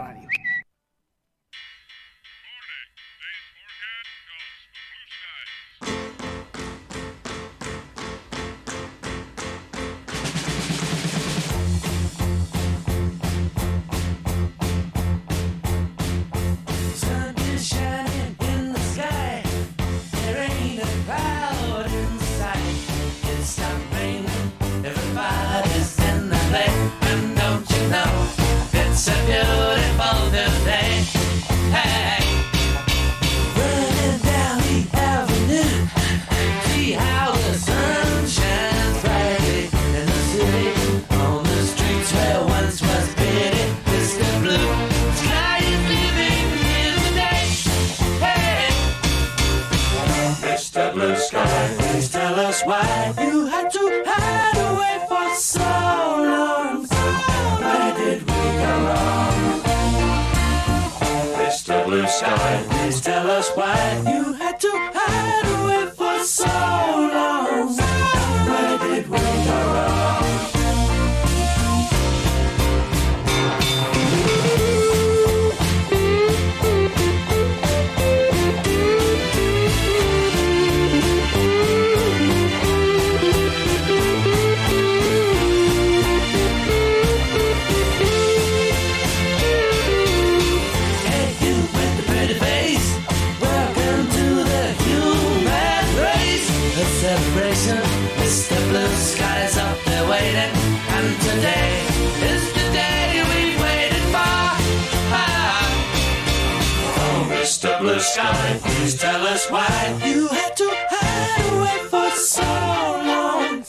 [109.59, 113.59] you had to hide away for so long.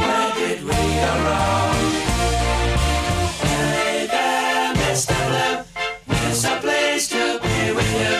[0.00, 1.76] Where did we go wrong?
[3.44, 5.16] Hey there, Mr.
[5.28, 5.64] Blue.
[6.30, 8.16] It's a place to be with you.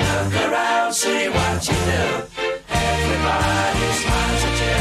[0.00, 2.04] Look around, see what you do.
[2.72, 4.78] Everybody smiles at you.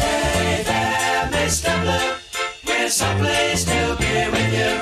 [0.00, 1.72] Hey there, Mr.
[1.82, 2.08] Blue.
[2.78, 4.72] It's a place to be with you.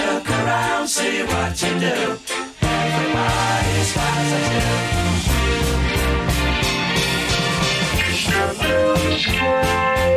[0.00, 2.18] Look around, see what you do.
[2.60, 5.25] Everybody smiles at you.
[9.16, 10.15] Mr.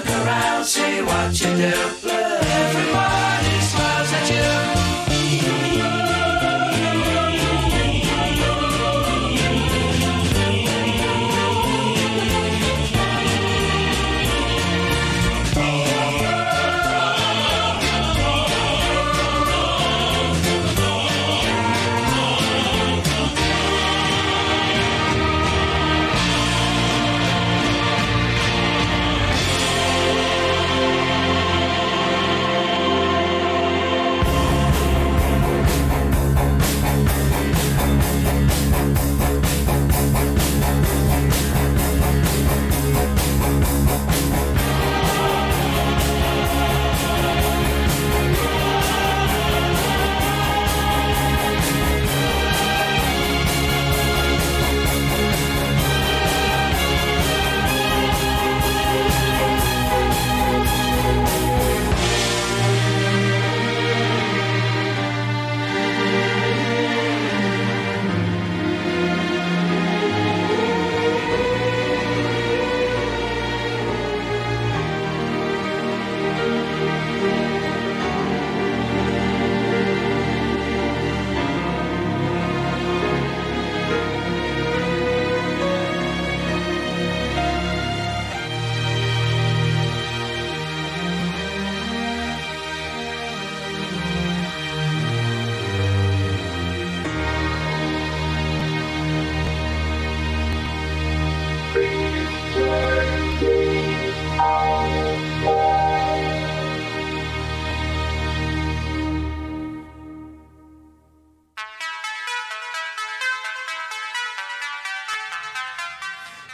[0.00, 2.29] Look around, see what you do.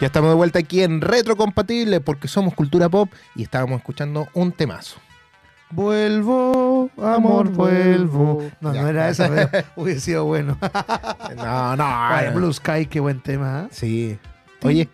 [0.01, 4.53] Ya estamos de vuelta aquí en Retrocompatible porque somos cultura pop y estábamos escuchando un
[4.53, 4.97] temazo.
[5.71, 8.43] Vuelvo, amor, vuelvo.
[8.61, 8.83] No, Ya.
[8.83, 10.59] no era esa, pero hubiese sido bueno.
[11.37, 11.85] No, no.
[11.89, 13.65] Ay, Blue Sky, qué buen tema.
[13.65, 13.69] ¿eh?
[13.73, 14.19] Sí.
[14.63, 14.89] Oye,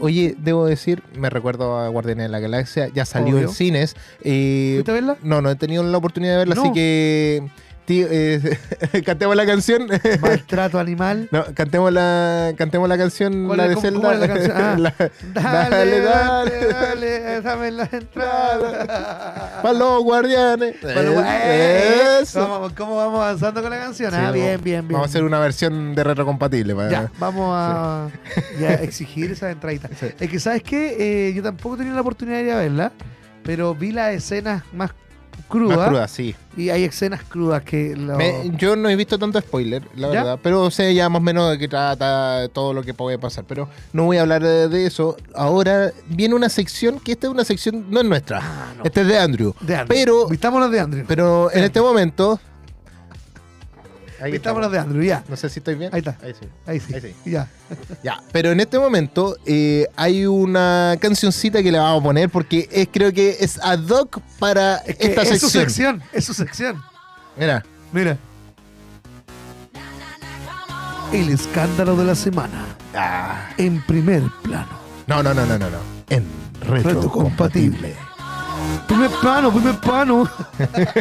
[0.00, 3.48] oye, debo decir, me recuerdo a Guardianes de la Galaxia, ya salió Obvio.
[3.48, 3.94] en cines.
[4.22, 5.16] eh, ¿Fuiste a verla?
[5.22, 6.62] No, no he tenido la oportunidad de verla, No.
[6.62, 7.46] así que
[7.84, 8.58] Tío, eh,
[9.04, 9.88] cantemos la canción.
[10.20, 11.28] Maltrato animal.
[11.32, 14.14] No, cantemos la, cantemos la canción, ¿Cuál la de Zelda.
[14.14, 14.56] la canción?
[14.56, 14.76] Ah.
[14.78, 14.94] La-
[15.68, 19.60] dale, dale, dale, dame la entrada.
[19.62, 20.76] Para los guardianes.
[20.80, 22.46] Bueno, eh, Eso.
[22.48, 24.10] ¿Cómo, cómo vamos avanzando con la canción?
[24.12, 24.92] Sí, ah, vamos- bien, bien, bien.
[24.92, 26.74] Vamos a hacer una versión de retrocompatible.
[26.76, 28.08] Para, Ya, vamos a
[28.60, 29.88] ya, exigir esa entradita.
[29.98, 30.06] Sí.
[30.20, 31.28] Es que, ¿sabes qué?
[31.28, 32.92] Eh, yo tampoco he tenido la oportunidad de ir a verla,
[33.42, 34.92] pero vi las escenas más
[35.48, 35.78] crudas.
[35.78, 36.34] Más cruda, sí.
[36.56, 38.16] Y hay escenas crudas que lo...
[38.16, 40.14] Me- yo no he visto tanto spoiler, la ¿Ya?
[40.22, 43.44] verdad, pero sé ya más o menos de qué trata todo lo que puede pasar.
[43.48, 45.16] Pero no voy a hablar de, de eso.
[45.34, 48.84] Ahora viene una sección que esta es una sección, no es nuestra, Ah, no.
[48.84, 49.54] esta es de Andrew.
[49.60, 49.88] De Andrew.
[49.98, 51.04] Pero, Vistámonos de Andrew.
[51.08, 52.38] pero en este momento.
[54.22, 54.70] Ahí estamos.
[54.70, 55.24] de Andrew, ya.
[55.28, 55.90] No sé si estoy bien.
[55.92, 56.16] Ahí está.
[56.22, 56.48] Ahí sí.
[56.66, 56.94] Ahí sí.
[56.94, 57.30] Ahí sí.
[57.30, 57.48] Ya.
[58.02, 62.68] Ya, pero en este momento eh, hay una cancioncita que le vamos a poner porque
[62.70, 66.00] es, creo que es ad hoc para Es que esta es su sección.
[66.00, 66.02] sección.
[66.12, 66.82] Es su sección.
[67.36, 68.16] Mira, Mira.
[71.12, 72.64] El escándalo de la semana.
[72.94, 74.68] ah, En primer plano.
[75.06, 75.78] no, no, no, no, no, no.
[76.08, 76.24] En
[76.62, 77.94] retrocompatible.
[78.86, 80.28] Primer plano, primer plano.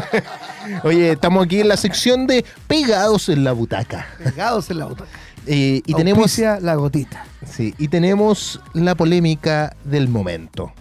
[0.83, 4.07] Oye, estamos aquí en la sección de pegados en la butaca.
[4.23, 5.09] Pegados en la butaca.
[5.47, 7.25] Eh, y tenemos Auspicia la gotita.
[7.45, 10.71] sí, y tenemos la polémica del momento.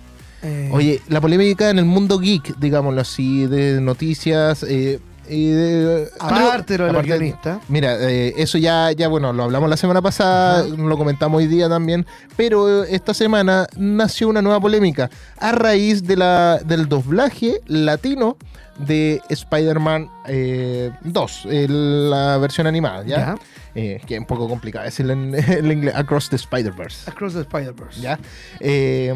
[0.42, 4.62] Eh, Oye, la polémica en el mundo geek, digámoslo así, de noticias.
[4.68, 7.60] Eh, y de- Aparte de los guionistas.
[7.68, 11.68] Mira, eh, eso ya, ya, bueno, lo hablamos la semana pasada, lo comentamos hoy día
[11.68, 12.04] también,
[12.36, 18.36] pero eh, esta semana nació una nueva polémica a raíz de la, del doblaje latino
[18.78, 23.36] de Spider-Man eh, 2, el- la versión animada, ¿ya?
[23.74, 27.08] Eh, que es un poco complicado decirlo en, en inglés, Across the Spider-Verse.
[27.10, 28.00] Across the Spider-Verse.
[28.00, 28.18] ¿ya?
[28.58, 29.14] Eh,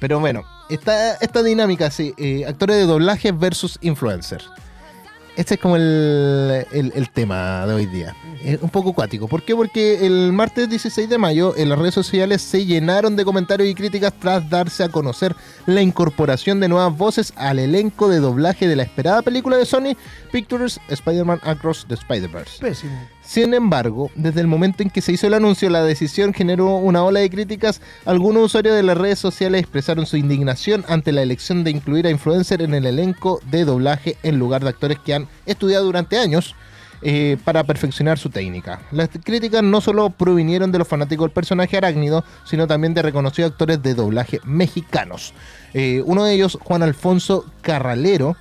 [0.00, 4.50] pero bueno, esta, esta dinámica, sí, eh, actores de doblaje versus influencers.
[5.36, 8.16] Este es como el, el- el tema de hoy día.
[8.42, 9.28] Es un poco cuático.
[9.28, 9.54] ¿Por qué?
[9.54, 13.74] Porque el martes 16 de mayo en las redes sociales se llenaron de comentarios y
[13.74, 18.76] críticas tras darse a conocer la incorporación de nuevas voces al elenco de doblaje de
[18.76, 19.94] la esperada película de Sony
[20.32, 22.58] Pictures Spider-Man Across the Spider-Verse.
[22.60, 22.98] Pésimo.
[23.26, 27.02] Sin embargo, desde el momento en que se hizo el anuncio, la decisión generó una
[27.02, 27.80] ola de críticas.
[28.04, 32.10] Algunos usuarios de las redes sociales expresaron su indignación ante la elección de incluir a
[32.10, 36.54] influencers en el elenco de doblaje en lugar de actores que han estudiado durante años
[37.02, 38.80] eh, para perfeccionar su técnica.
[38.92, 43.50] Las críticas no solo provinieron de los fanáticos del personaje arácnido, sino también de reconocidos
[43.50, 45.34] actores de doblaje mexicanos.
[45.74, 48.36] Eh, uno de ellos, Juan Alfonso Carralero,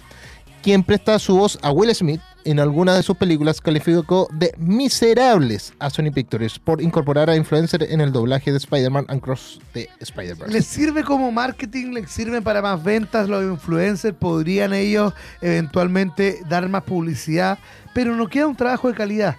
[0.61, 5.73] quien presta su voz a Will Smith en alguna de sus películas, calificó de miserables
[5.79, 10.53] a Sony Pictures por incorporar a influencer en el doblaje de Spider-Man Across the Spider-Verse.
[10.53, 16.69] Les sirve como marketing, les sirven para más ventas, los influencers podrían ellos eventualmente dar
[16.69, 17.57] más publicidad,
[17.93, 19.35] pero no queda un trabajo de calidad.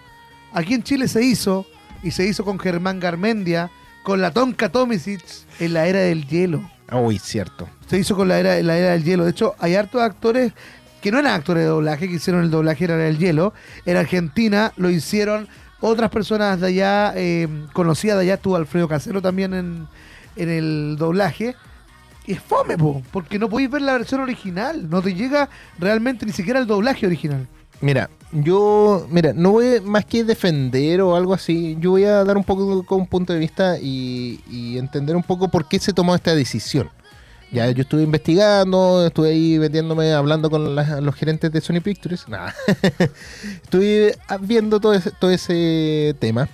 [0.53, 1.65] Aquí en Chile se hizo,
[2.03, 3.71] y se hizo con Germán Garmendia,
[4.03, 5.21] con la Tonka Tomisic
[5.59, 6.69] en la era del hielo.
[6.91, 7.67] Uy, cierto.
[7.89, 9.25] Se hizo con la era, la era del hielo.
[9.25, 10.53] De hecho, hay hartos actores
[11.01, 13.53] que no eran actores de doblaje, que hicieron el doblaje era del hielo.
[13.85, 15.47] En Argentina lo hicieron
[15.79, 19.87] otras personas de allá, eh, conocidas de allá, estuvo Alfredo Casero también en,
[20.35, 21.55] en el doblaje.
[22.25, 24.89] Es fome, po, porque no podéis ver la versión original.
[24.89, 27.47] No te llega realmente ni siquiera el doblaje original.
[27.79, 31.77] Mira, yo, mira, no voy más que defender o algo así.
[31.79, 35.23] Yo voy a dar un poco con un punto de vista y, y entender un
[35.23, 36.89] poco por qué se tomó esta decisión.
[37.51, 42.27] Ya, yo estuve investigando, estuve ahí metiéndome, hablando con la- los gerentes de Sony Pictures.
[42.27, 42.53] Nada.
[43.63, 46.49] estuve ah, viendo todo ese, todo ese tema.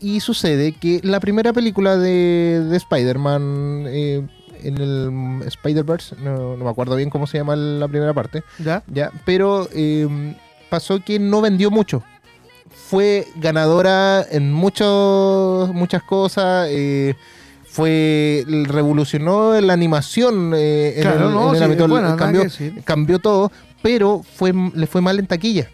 [0.00, 4.26] Y sucede que la primera película de, de Spider-Man eh,
[4.62, 8.82] en el Spider-Verse, no, no me acuerdo bien cómo se llama la primera parte, ¿Ya?
[8.88, 10.34] ya, pero eh,
[10.70, 12.02] pasó que no vendió mucho.
[12.88, 16.68] Fue ganadora en muchos, muchas cosas.
[16.70, 17.14] eh,
[17.72, 22.08] fue revolucionó la animación eh, en Claro, el, no, en el sí, ámbito- es buena,
[22.08, 22.42] nada cambió,
[22.84, 23.50] cambió todo,
[23.82, 25.70] pero fue le fue mal en taquilla.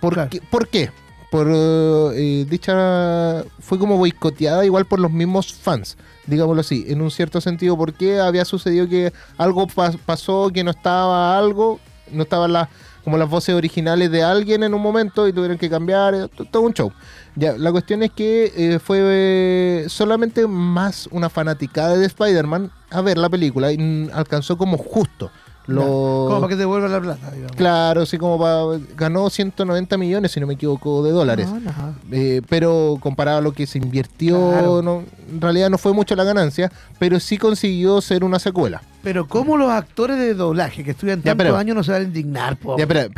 [0.00, 0.30] ¿Por, Claro.
[0.30, 0.90] qué, ¿por qué?
[1.30, 5.96] Por eh, dicha fue como boicoteada igual por los mismos fans,
[6.26, 10.70] digámoslo así, en un cierto sentido, porque había sucedido que algo pas- pasó, que no
[10.70, 11.80] estaba algo,
[12.12, 12.68] no estaban las
[13.06, 16.62] como las voces originales de alguien en un momento y tuvieron que cambiar, eh, todo
[16.64, 16.90] un show.
[17.36, 23.00] Ya, la cuestión es que eh, fue eh, solamente más una fanaticada de Spider-Man a
[23.02, 25.30] ver la película y alcanzó como justo
[25.66, 25.82] Lo,
[26.28, 27.56] Como para que te devuelvan la plata, digamos.
[27.56, 31.48] Claro, así como para, ganó 190 millones, si no me equivoco, de dólares.
[31.48, 31.72] No, no.
[32.12, 34.82] Eh, pero comparado a lo que se invirtió, Claro.
[34.82, 38.80] no- en realidad no fue mucho la ganancia, pero sí consiguió ser una secuela.
[39.02, 42.56] Pero ¿cómo los actores de doblaje que estudian tantos años no se van a indignar,
[42.56, 42.76] po?
[42.78, 43.08] Ya, espera.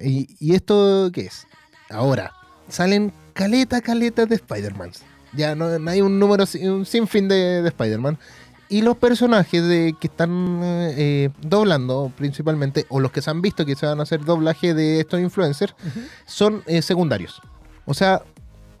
[0.00, 1.46] ¿Y, y esto qué es?
[1.90, 2.32] Ahora,
[2.68, 4.90] salen caleta, caleta de Spider-Man.
[5.32, 8.16] Ya no, hay un número, un sinfín de, de Spider-Man.
[8.68, 13.64] Y los personajes de, que están eh, doblando principalmente, o los que se han visto
[13.64, 15.74] que se van a hacer doblaje de estos influencers,
[16.24, 17.40] son eh, secundarios.
[17.84, 18.22] O sea,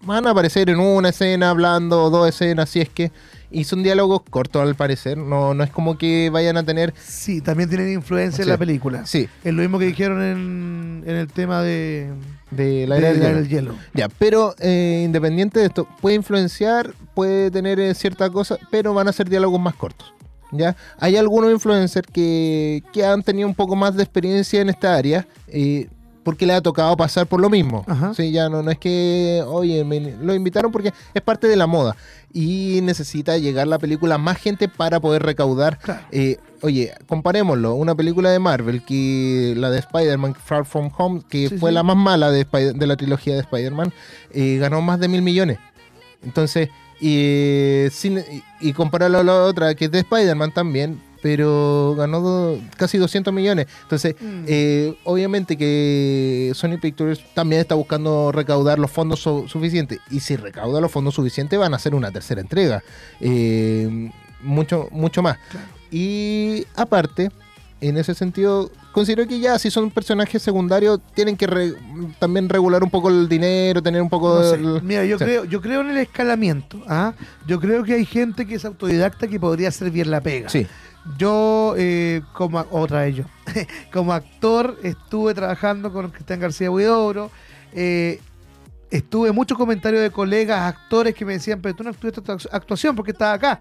[0.02, 3.12] van a aparecer en una escena hablando, o dos escenas, si es que.
[3.48, 5.16] Y son diálogos cortos al parecer.
[5.16, 6.92] No, no es como que vayan a tener.
[6.98, 9.06] Sí, también tienen influencia en la película.
[9.06, 12.10] Sí, Es lo mismo que dijeron en, en el tema de,
[12.50, 13.38] de la de era del la hielo.
[13.40, 13.74] del hielo.
[13.94, 19.08] Ya, pero eh, independiente de esto, puede influenciar, puede tener eh, cierta cosa, pero van
[19.08, 20.12] a ser diálogos más cortos.
[20.52, 20.76] ¿Ya?
[21.00, 25.26] Hay algunos influencers que, que han tenido un poco más de experiencia en esta área,
[25.48, 25.88] eh,
[26.22, 27.84] porque le ha tocado pasar por lo mismo.
[27.88, 28.14] Ajá.
[28.14, 31.66] Sí, ya no, no es que, oye, me- lo invitaron porque es parte de la
[31.66, 31.96] moda
[32.32, 35.78] y necesita llegar la película a más gente para poder recaudar.
[35.78, 36.02] Claro.
[36.12, 41.48] Eh, oye, comparémoslo, una película de Marvel, que la de Spider-Man Far From Home, que
[41.48, 41.74] Sí, fue sí.
[41.74, 43.92] la más mala de, de la trilogía de Spider-Man,
[44.32, 45.58] eh, ganó más de mil millones.
[46.24, 46.68] Entonces,
[47.00, 48.24] y, eh, sin-
[48.60, 53.32] y, compararlo a la otra, que es de Spider-Man también, pero ganó do- casi 200
[53.34, 53.66] millones.
[53.82, 54.44] Entonces, Mm.
[54.46, 59.98] eh, obviamente que Sony Pictures también está buscando recaudar los fondos su- suficientes.
[60.10, 62.82] Y si recauda los fondos suficientes, van a hacer una tercera entrega.
[63.20, 64.10] Eh,
[64.42, 65.38] mucho, mucho más.
[65.90, 67.30] Y aparte,
[67.80, 71.74] en ese sentido, considero que ya si son personajes secundarios, tienen que re-
[72.18, 74.56] también regular un poco el dinero, tener un poco No sé.
[74.56, 74.80] de...
[74.80, 75.24] Mira, yo Sí.
[75.24, 76.82] creo, yo creo en el escalamiento.
[76.88, 77.12] ¿ah?
[77.46, 80.48] Yo creo que hay gente que es autodidacta que podría hacer bien la pega.
[80.48, 80.66] Sí,
[81.18, 83.24] Yo, eh, como otra vez yo,
[83.92, 87.30] como actor, estuve trabajando con Cristian García Huidobro.
[87.72, 88.20] eh,
[88.90, 92.94] estuve muchos comentarios de colegas, actores que me decían, pero tú no estudiaste actu- actuación
[92.96, 93.60] porque estás acá.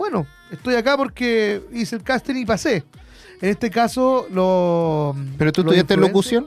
[0.00, 2.84] Bueno, estoy acá porque hice el casting y pasé.
[3.42, 5.14] En este caso, lo.
[5.36, 6.46] pero tú los estudiaste locución.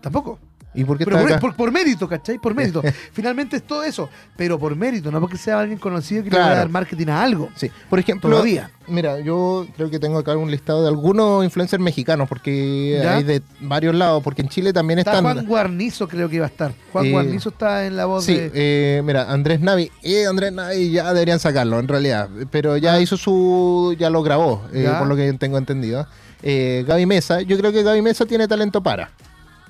[0.00, 0.40] Tampoco.
[0.74, 2.38] ¿Y por qué Pero por, por- por mérito, ¿cachai?
[2.38, 2.82] Por mérito.
[3.12, 4.08] Finalmente es todo eso.
[4.36, 7.22] Pero por mérito, no porque sea alguien conocido que le vaya a dar marketing a
[7.22, 7.48] algo.
[7.56, 8.70] Sí, por ejemplo, Todavía.
[8.86, 13.16] mira, yo creo que tengo acá un listado de algunos influencers mexicanos, porque ¿Ya?
[13.16, 15.24] hay de varios lados, porque en Chile también Está están...
[15.34, 16.72] Juan Guarnizo, creo que iba a estar.
[16.92, 18.50] Juan Eh, Guarnizo está en la voz Sí, de.
[18.54, 23.00] eh, mira, Andrés Navi, eh, Andrés Navi ya deberían sacarlo en realidad, pero ya Ah.
[23.00, 24.98] hizo su, ya lo grabó, eh, Ya.
[24.98, 26.06] por lo que tengo entendido.
[26.42, 29.10] Eh, Gaby Mesa, yo creo que Gaby Mesa tiene talento para.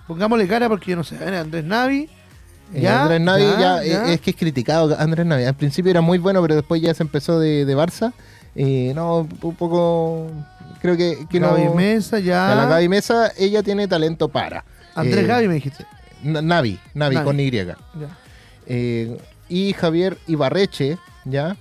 [0.09, 1.17] Pongámosle cara porque yo no sé.
[1.37, 2.09] Andrés Navi.
[2.75, 4.05] Eh, Ya, Andrés Navi ya, ya, ya.
[4.11, 5.45] eh, es que es criticado Andrés Navi.
[5.45, 8.13] Al principio era muy bueno, pero después ya se empezó de, de Barça.
[8.57, 10.27] Eh, no, un poco,
[10.81, 11.75] creo que, que Gaby no.
[11.75, 12.51] Mesa, ya.
[12.53, 14.65] A la Gaby Mesa, ella tiene talento para.
[14.95, 15.87] Andrés Eh, Gaby me dijiste.
[16.25, 17.25] Na- Navi, Navi, Navi.
[17.25, 17.51] con Y.
[17.53, 17.77] Ya.
[18.67, 19.17] Eh,
[19.49, 21.57] y Javier Ibarreche, ¿ya?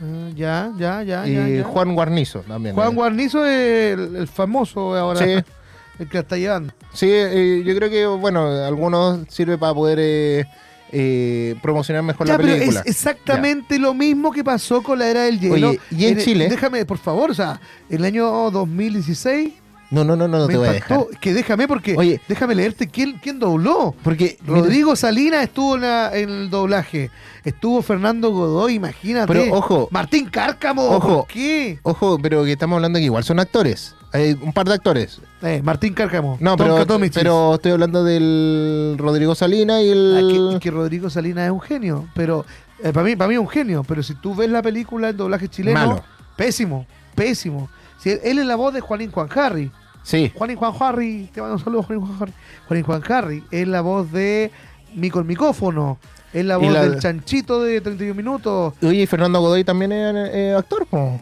[0.00, 1.64] Ah, ya, ya, ya, y ya, ya.
[1.64, 2.74] Juan Guarnizo también.
[2.74, 2.94] Juan.
[2.94, 5.20] Guarnizo es el, el famoso ahora.
[5.24, 5.34] Sí.
[6.02, 6.72] El que la está llevando.
[6.92, 10.46] Sí, eh, yo creo que, bueno, algunos sirve para poder eh,
[10.90, 12.82] eh, promocionar mejor Ya, la pero es película.
[12.84, 15.70] exactamente lo mismo que pasó con la era del hielo.
[15.70, 19.52] Oye, y en Chile- Déjame, por favor, o sea, el año 2016
[19.90, 20.98] No, no, no, no, no me te voy a dejar.
[21.00, 21.20] impactó.
[21.20, 22.20] Que déjame porque, Oye.
[22.28, 23.94] déjame leerte quién, quién dobló.
[24.02, 27.10] Porque, mira, Rodrigo Salinas estuvo en, la- en el doblaje.
[27.44, 29.32] Estuvo Fernando Godoy, imagínate.
[29.32, 29.88] Pero, ojo.
[29.90, 30.82] Martín Cárcamo.
[30.82, 31.16] Ojo.
[31.20, 31.78] ¿Por qué?
[31.82, 33.94] ojo, pero que estamos hablando que igual son actores.
[34.12, 35.20] Hay un par de actores.
[35.42, 36.36] Eh, Martín Cárcamo.
[36.40, 40.48] No, pero, estoy hablando del Rodrigo Salina y Ah, el...
[40.54, 42.06] que, que Rodrigo Salinas es un genio.
[42.14, 42.44] Pero
[42.82, 43.84] eh, para mí, para mí es un genio.
[43.84, 46.04] Pero si tú ves la película en doblaje chileno, Malo.
[46.36, 47.68] pésimo, pésimo.
[47.98, 49.70] Si él, él es la voz de Juanín Juan Harry.
[50.02, 52.32] Sí, Juanín Juan Harry, te mando un saludo, Juanín Juan Harry.
[52.66, 54.50] Juanín Juan Harry es la voz de
[54.94, 55.98] Mico el Micófono.
[56.32, 58.74] Es la voz la- del chanchito de 31 minutos.
[58.82, 61.20] oye, y Fernando Godoy también es eh, actor, po.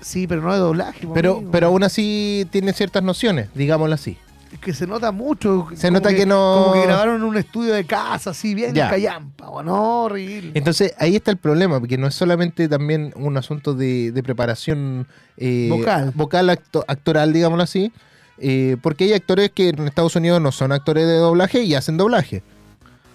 [0.00, 1.06] Sí, pero no de doblaje.
[1.14, 1.50] pero, amigo.
[1.50, 4.16] pero aún así tiene ciertas nociones, digámoslo así.
[4.52, 5.68] Es que se nota mucho.
[5.74, 8.88] Se nota que no- Como que grabaron en un estudio de casa, así bien Ya.
[8.88, 10.52] callampa, o no, horrible.
[10.54, 15.06] Entonces ahí está el problema, porque no es solamente también un asunto de, de preparación
[15.36, 15.68] eh,
[16.14, 16.48] Vocal.
[16.50, 17.92] acto- actoral, digámoslo así,
[18.38, 21.96] eh, porque hay actores que en Estados Unidos no son actores de doblaje y hacen
[21.98, 22.42] doblaje.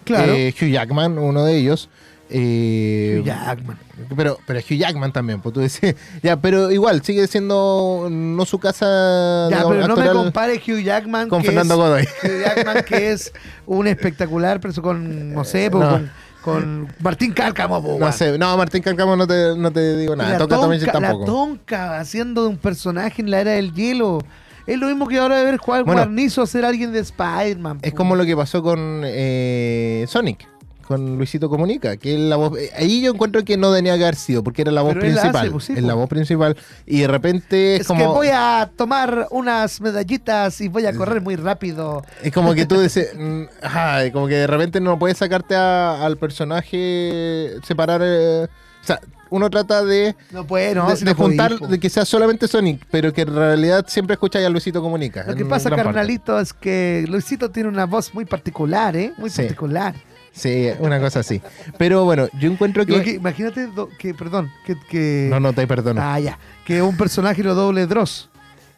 [0.04, 0.34] claro.
[0.34, 1.90] Eh, Hugh Jackman, uno de ellos.
[2.30, 3.78] Eh, Hugh Jackman.
[4.16, 5.96] Pero, pero Hugh Jackman también, pues tú decís.
[6.24, 10.82] Ya, pero igual, sigue siendo no su casa Ya, digamos, pero no me compares Hugh
[10.84, 12.04] Jackman con Fernando es, Godoy.
[12.24, 13.34] Hugh Jackman que es
[13.66, 15.90] un espectacular, pero con, no sé, pues, No.
[15.92, 17.82] con, con Martín Cárcamo.
[17.82, 18.14] po, No weón.
[18.14, 20.40] sé, no, Martín Cárcamo no te, no te digo nada.
[20.40, 24.20] la, también tonka, la tonka haciendo de un personaje en la era del hielo.
[24.66, 26.00] Es lo mismo que ahora de ver Juan Bueno.
[26.02, 27.80] Guarnizo ser alguien de Spider-Man.
[27.82, 27.98] Es po.
[27.98, 30.48] como lo que pasó con eh, Sonic,
[30.84, 32.58] con Luisito Comunica, que es la voz.
[32.60, 35.02] eh, Ahí yo encuentro que no tenía que haber sido, porque era la voz Pero
[35.02, 35.36] principal.
[35.36, 35.96] hace, pues, sí, es la pues.
[35.96, 36.58] voz principal.
[36.86, 38.00] Y de repente es, Es como.
[38.02, 42.04] que voy a tomar unas medallitas y voy a correr muy rápido.
[42.22, 43.12] Es como que tú dices.
[43.18, 48.02] mm, ajá, como que de repente no puedes sacarte a- al personaje, separar.
[48.04, 48.48] eh,
[48.82, 50.16] o sea, uno trata de.
[50.32, 50.88] No puede, no.
[50.90, 54.46] de, de no juntar, de que sea solamente Sonic, pero que en realidad siempre escucháis
[54.46, 55.24] a Luisito Comunica.
[55.26, 55.86] Lo que pasa, parte.
[55.86, 59.12] carnalito, es que Luisito tiene una voz muy particular, ¿eh?
[59.18, 59.42] Muy Sí.
[59.42, 59.96] particular.
[60.34, 61.42] Sí, una cosa así.
[61.78, 63.02] Pero bueno, yo encuentro que.
[63.04, 66.02] que imagínate do- que, perdón, que, que No, no te perdono.
[66.04, 68.30] ah, ya, que un personaje lo doble Dross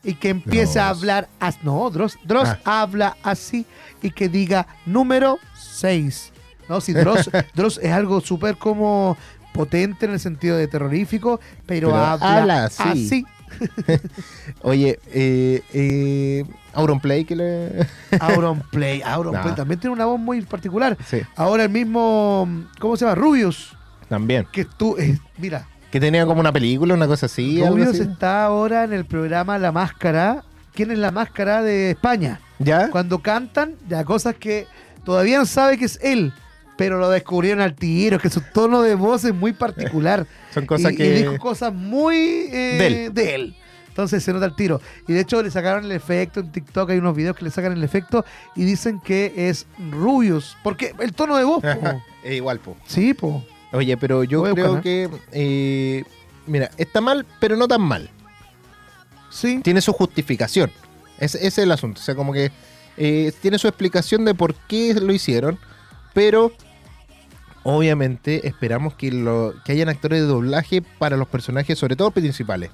[0.04, 2.82] y que empiece a hablar, as- no, Dross, Dross Ah.
[2.82, 3.66] habla así
[4.02, 6.34] y que diga número 6.
[6.68, 9.18] No, si Dross, Dross es algo súper como
[9.54, 12.84] potente en el sentido de terrorífico, pero, Pero habla, habla así.
[12.84, 13.26] así.
[14.62, 17.88] Oye, eh, eh, Auronplay que le.
[18.20, 19.42] Auron Play, Auron Nah.
[19.44, 20.98] Play también tiene una voz muy particular.
[21.06, 22.48] sí, Ahora el mismo,
[22.80, 23.16] ¿cómo se llama?
[23.16, 23.76] Rubius,
[24.10, 24.48] también.
[24.52, 27.64] que tú, eh, mira, Que tenía como una película, una cosa así.
[27.66, 28.02] Rubius así.
[28.02, 30.44] está ahora en el programa La Máscara.
[30.74, 32.42] ¿Quién es La Máscara de España?
[32.60, 32.90] ¿Ya?
[32.90, 34.68] Cuando cantan, ya cosas que
[35.06, 36.34] todavía no sabe que es él,
[36.78, 40.28] pero lo descubrieron al tiro, que su tono de voz es muy particular.
[40.54, 41.06] Son cosas y, que.
[41.06, 42.16] y dijo cosas muy
[42.52, 43.56] eh, De él.
[43.88, 44.82] Entonces se nota el tiro.
[45.08, 47.72] Y de hecho le sacaron el efecto en TikTok, hay unos videos que le sacan
[47.72, 50.58] el efecto y dicen que es Rubius.
[50.64, 52.02] Porque el tono de voz, po.
[52.22, 52.76] es igual, po.
[52.88, 53.46] Sí, po.
[53.72, 55.10] Oye, pero yo Voy creo buscar, que.
[55.32, 56.04] eh,
[56.46, 58.10] mira, está mal, pero no tan mal.
[59.30, 59.62] Sí.
[59.64, 60.72] Tiene su justificación.
[61.18, 62.02] Ese, ese es el asunto.
[62.02, 62.52] O sea, como que
[62.98, 65.58] eh, tiene su explicación de por qué lo hicieron,
[66.14, 66.52] pero
[67.66, 72.70] obviamente esperamos que, lo, que hayan actores de doblaje para los personajes, sobre todo principales.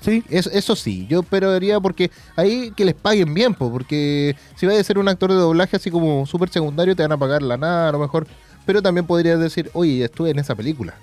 [0.00, 0.22] Sí.
[0.30, 4.76] Eso, eso sí, yo esperaría porque ahí que les paguen bien, po, porque si vas
[4.76, 7.56] a ser un actor de doblaje así como súper secundario, te van a pagar la
[7.56, 8.28] nada a lo mejor,
[8.64, 10.94] pero también podrías decir, oye, estuve en esa película.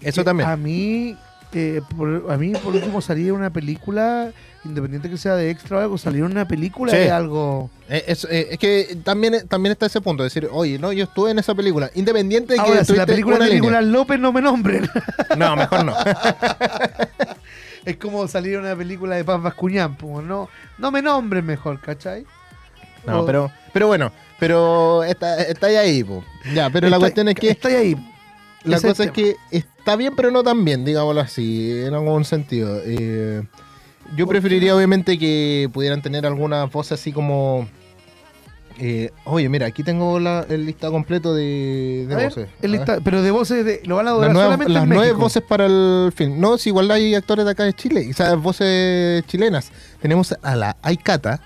[0.00, 0.48] Eso también.
[0.48, 1.16] A mí,
[1.54, 4.30] eh, por, a mí por último salir una película,
[4.66, 6.98] independiente que sea de extra o algo, salir una película Sí.
[6.98, 7.70] es algo...
[7.88, 11.30] Eh, es, eh, es que también, también está ese punto, decir, oye, no, yo estuve
[11.30, 13.54] en esa película, independiente de que Ahora, si la película de.
[13.54, 14.88] Nicolás López no me nombren.
[15.36, 15.94] No, mejor no.
[17.84, 20.48] es como salir una película de Paz Bascuñán, po, no,
[20.78, 22.24] no me nombren mejor, ¿cachai?
[23.06, 24.10] No, O- pero, pero bueno,
[24.40, 26.24] pero está, está ahí, po.
[26.54, 27.96] Ya, pero la cuestión es que Estoy ahí.
[28.64, 32.80] La cosa es que está bien, pero no tan bien, digámoslo así, en algún sentido.
[32.84, 33.42] Eh,
[34.14, 37.66] yo preferiría, obviamente, que pudieran tener alguna voz así como.
[38.78, 42.48] eh, oye, mira, aquí tengo la- el listado completo de, de A ver, voces.
[42.60, 44.88] el lista- pero de voces de, lo van a Las, doblar nuevas, solamente las en
[44.90, 46.38] nueve voces para el film.
[46.38, 49.72] No, si igual hay actores de acá de Chile, o sea, voces chilenas.
[50.02, 51.40] Tenemos a la Aikata.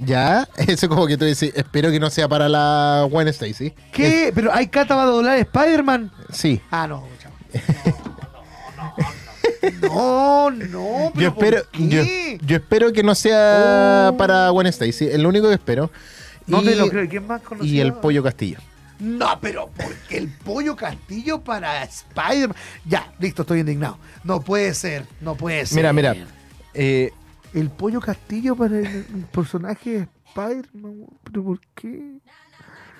[0.00, 3.72] Ya, eso como que tú dices, espero que no sea para la Gwen Stacy.
[3.92, 4.32] ¿Qué?
[4.34, 6.10] ¿Pero hay Cata va a doblar Spider-Man?
[6.32, 6.60] Sí.
[6.72, 7.30] Ah, no, chao.
[7.86, 7.92] No,
[9.82, 11.12] no, no.
[11.14, 12.38] Yo pero ¿por espero, qué?
[12.40, 14.16] yo, yo espero que no sea Oh.
[14.16, 15.90] para Gwen Stacy, es lo único que espero.
[16.46, 17.08] No y, te lo creo.
[17.08, 17.72] ¿Quién más conocido?
[17.74, 18.58] y el Pollo Castillo.
[18.98, 22.56] No, pero porque el pollo castillo para Spider-Man.
[22.84, 23.98] Ya, listo, estoy indignado.
[24.22, 25.78] No puede ser, no puede ser.
[25.78, 26.14] Mira, mira.
[26.72, 27.10] eh,
[27.52, 31.06] El pollo castillo para el, el personaje de Spider-Man.
[31.24, 32.00] ¿Pero por qué?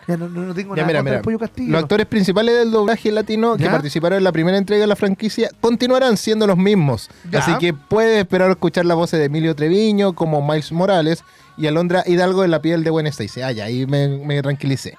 [0.08, 1.16] Ya no, no, no tengo ya nada mira, mira.
[1.16, 1.70] el pollo castillo.
[1.70, 5.50] Los actores principales del doblaje latino que participaron en la primera entrega de la franquicia
[5.60, 7.08] continuarán siendo los mismos.
[7.30, 7.38] ¿Ya?
[7.38, 11.22] Así que puedes esperar escuchar la voz de Emilio Treviño como Miles Morales
[11.56, 13.42] y Alondra Hidalgo en la piel de Gwen Stacy.
[13.42, 14.96] Ah, ya, ahí me, me tranquilicé.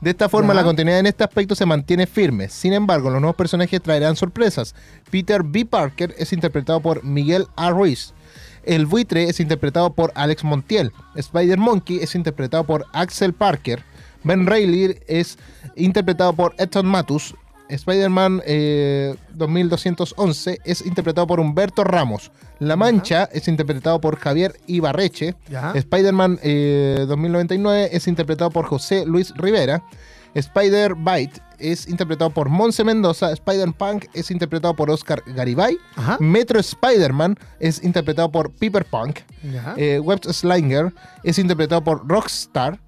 [0.00, 0.60] De esta forma, ¿Ya?
[0.60, 2.48] la continuidad en este aspecto se mantiene firme.
[2.48, 4.74] Sin embargo, los nuevos personajes traerán sorpresas.
[5.10, 5.66] Peter B.
[5.66, 7.70] Parker es interpretado por Miguel A.
[7.70, 8.14] Ruiz.
[8.64, 10.92] El buitre es interpretado por Alex Montiel.
[11.14, 13.84] Spider Monkey es interpretado por Axel Parker.
[14.26, 15.38] Ben Reilly es
[15.76, 17.34] interpretado por Edson Matus.
[17.68, 22.32] Spider-Man eh, 2211 es interpretado por Humberto Ramos.
[22.58, 25.36] La Mancha es interpretado por Javier Ibarreche.
[25.74, 29.82] Spider-Man eh, 2099 es interpretado por José Luis Rivera.
[30.34, 33.32] Spider-Bite es interpretado por Monse Mendoza.
[33.32, 35.78] Spider-Punk es interpretado por Oscar Garibay.
[35.94, 36.18] Ajá.
[36.20, 39.20] Metro Spider-Man es interpretado por Piper Punk.
[39.76, 42.80] Eh, Web Slinger es interpretado por Rockstar.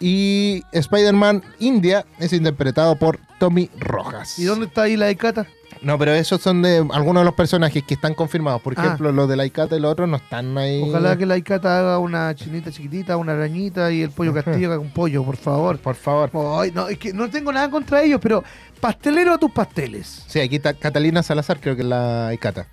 [0.00, 4.38] Y Spider-Man India es interpretado por Tommy Rojas.
[4.38, 5.46] ¿Y dónde está ahí la de Cata?
[5.82, 8.62] No, pero esos son de algunos de los personajes que están confirmados.
[8.62, 8.82] Por Ah.
[8.84, 10.82] ejemplo, los de la Icata y los otros no están ahí.
[10.82, 14.78] Ojalá que la Icata haga una chinita chiquitita, una arañita y el pollo castillo haga
[14.80, 15.78] un pollo, por favor.
[15.78, 16.30] Por favor.
[16.60, 18.42] Ay, no, es que no tengo nada contra ellos, pero
[18.80, 20.24] pastelero a tus pasteles.
[20.26, 22.66] Sí, aquí está Catalina Salazar, creo que es la Icata.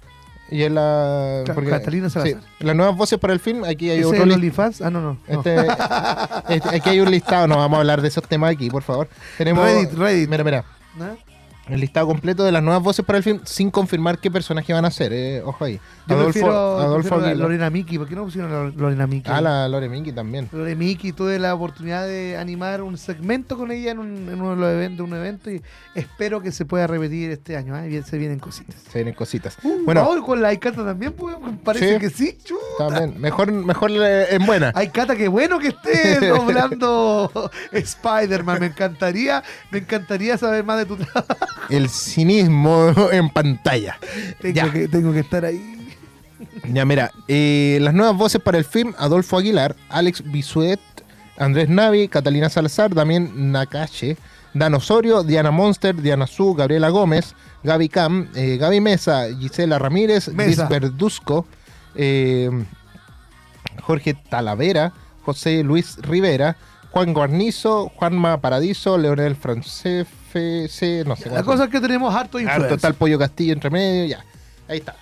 [0.53, 1.43] Y es la...
[1.45, 2.39] Ca- Catalina Salazar.
[2.41, 4.81] sí, las nuevas voces para el film, aquí hay ¿Ese otro el OnlyFans?
[4.81, 5.17] Ah, no, no.
[5.27, 5.39] no.
[5.39, 5.57] este,
[6.49, 9.07] este- aquí hay un listado, no vamos a hablar de esos temas aquí, por favor.
[9.37, 10.29] Tenemos, Reddit, Reddit.
[10.29, 10.63] Mira, mira.
[11.69, 14.83] El listado completo de las nuevas voces para el film sin confirmar qué personaje van
[14.83, 15.79] a ser, eh, ojo ahí.
[16.07, 17.39] Yo Adolfo, prefiero, Adolfo prefiero.
[17.39, 17.97] Lorena Miki.
[17.97, 19.29] ¿Por qué no pusieron a Lorena Miki?
[19.31, 20.49] Ah, la Lore Minky también.
[20.51, 24.49] Lorena Miki, tuve la oportunidad de animar un segmento con ella en, un, en uno
[24.51, 25.61] de los eventos, un evento, y
[25.95, 27.77] espero que se pueda repetir este año.
[27.77, 28.03] ¿eh?
[28.03, 28.75] Se vienen cositas.
[28.91, 29.57] Se vienen cositas.
[29.63, 31.99] Uh, bueno, ahora con la Aikata también, pues, parece Sí.
[31.99, 32.37] que sí.
[32.77, 33.21] También.
[33.21, 34.73] Mejor, mejor eh, en buena.
[34.75, 37.31] Aikata, qué bueno que esté doblando
[37.71, 38.59] Spider-Man.
[38.59, 39.41] Me encantaría,
[39.71, 41.52] me encantaría saber más de tu trabajo.
[41.69, 43.97] El cinismo en pantalla.
[44.41, 44.71] Tengo Ya.
[44.71, 45.69] que, tengo que estar ahí.
[46.71, 50.79] Ya, mira, eh, las nuevas voces para el film, Adolfo Aguilar, Alex Bisuet,
[51.37, 54.17] Andrés Navi, Catalina Salazar, Damián Nakache,
[54.53, 57.33] Dan Osorio, Diana Monster, Diana Su, Gabriela Gómez,
[57.63, 60.67] Gaby Cam, eh, Gaby Mesa, Gisela Ramírez, Mesa.
[60.67, 61.47] Verduzco,
[61.95, 62.49] eh,
[63.81, 64.93] Jorge Talavera,
[65.25, 66.57] José Luis Rivera,
[66.91, 69.35] Juan Guarnizo, Juanma Paradiso, Leonel
[70.33, 73.69] Francefe, no sé La cosa es que tenemos harto Harto, está el Pollo Castillo entre
[73.69, 74.25] medio, ya.
[74.67, 74.95] Ahí está.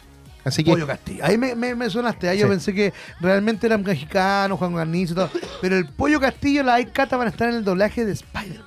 [0.43, 1.23] Así que Pollo Castillo.
[1.23, 2.27] Ahí me, me, me sonaste.
[2.27, 5.29] Ahí yo pensé que realmente eran mexicanos, Juan Garnizo y todo.
[5.61, 8.65] Pero el Pollo Castillo la Aikata van a estar en el doblaje de Spider-Man.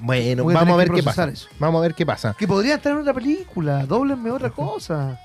[0.00, 1.28] Bueno, Voy vamos a ver qué pasa.
[1.28, 1.48] eso.
[1.58, 2.34] Vamos a ver qué pasa.
[2.38, 3.84] Que podría estar en otra película.
[3.84, 5.18] Dóblenme otra cosa.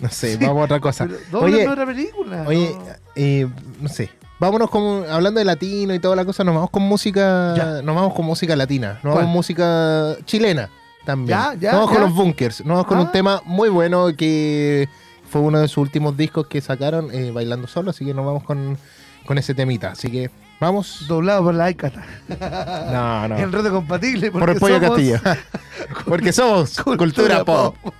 [0.00, 1.08] No sé, Sí, vamos a otra cosa.
[1.32, 2.44] Oye, otra película.
[2.46, 2.84] oye, no.
[3.16, 3.48] eh,
[3.80, 4.10] no sé.
[4.40, 7.82] Vámonos con, hablando de latino y toda la cosa, nos vamos con música, Ya.
[7.82, 10.70] nos vamos con música latina, nos vamos con música chilena
[11.04, 11.36] también.
[11.38, 13.02] Ya, ya, nos vamos con los bunkers, nos vamos con Ah.
[13.02, 14.88] un tema muy bueno que
[15.28, 18.44] fue uno de sus últimos discos que sacaron, eh, Bailando Solo, así que nos vamos
[18.44, 18.78] con,
[19.26, 19.90] con ese temita.
[19.90, 20.30] Así que
[20.60, 21.04] vamos.
[21.08, 22.04] Doblado por la Aikata.
[22.92, 23.36] No, no.
[23.38, 24.30] En reto compatible.
[24.30, 25.20] Por el pollo somos Castillo.
[26.06, 27.74] Porque somos cultura, pop.
[27.82, 27.94] Vamos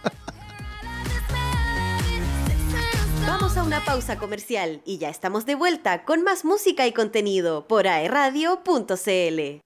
[3.69, 9.61] una pausa comercial y ya estamos de vuelta con más música y contenido por aeradio.cl.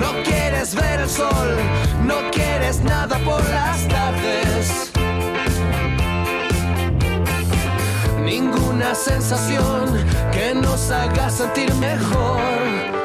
[0.00, 1.56] No quieres ver el sol,
[2.06, 4.90] no quieres nada por las tardes.
[8.24, 9.90] Ninguna sensación
[10.32, 13.01] que nos haga sentir mejor.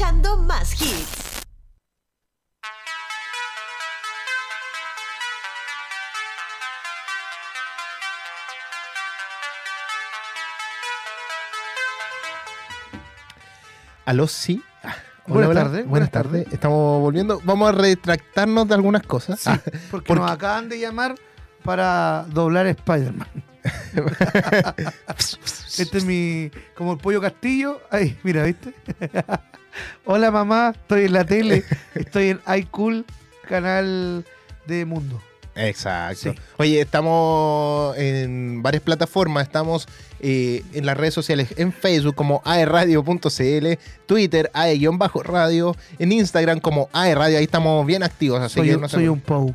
[0.00, 1.42] Escuchando más hits.
[14.06, 14.62] Aló, sí.
[14.82, 14.94] Ah,
[15.26, 15.60] hola, Buenas hola.
[15.64, 16.46] tardes, Buenas tardes.
[16.50, 17.42] Estamos volviendo.
[17.44, 19.38] Vamos a retractarnos de algunas cosas.
[19.40, 21.14] Sí, Ah, porque, porque- nos acaban de llamar
[21.62, 23.28] para doblar Spider-Man.
[25.78, 26.50] este es mi.
[26.74, 27.82] como el pollo castillo.
[27.90, 28.72] Ay, mira, ¿viste?
[30.04, 31.64] Hola mamá, estoy en la tele.
[31.94, 33.04] Estoy en iCool,
[33.48, 34.24] canal
[34.66, 35.20] de Mundo.
[35.54, 36.32] Exacto.
[36.32, 36.38] Sí.
[36.58, 39.46] Oye, estamos en varias plataformas.
[39.46, 39.88] Estamos
[40.20, 43.66] eh, en las redes sociales, en Facebook como aerradio.cl,
[44.06, 47.38] Twitter ae-radio, en Instagram como aerradio.
[47.38, 48.40] Ahí estamos bien activos.
[48.40, 49.54] Así Soy, que no soy un Pou.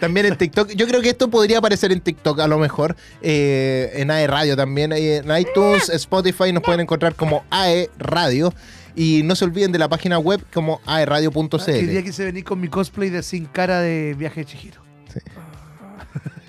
[0.00, 0.70] También en TikTok.
[0.72, 2.96] Yo creo que esto podría aparecer en TikTok a lo mejor.
[3.22, 4.92] eh, en AE Radio también.
[4.92, 8.52] En iTunes, Spotify nos pueden encontrar como AE Radio.
[8.94, 12.02] Y no se olviden de la página web como El día aeradio.cl.
[12.04, 14.82] quise venir con mi cosplay de sin cara de viaje de Chihiro.
[15.12, 15.20] Sí.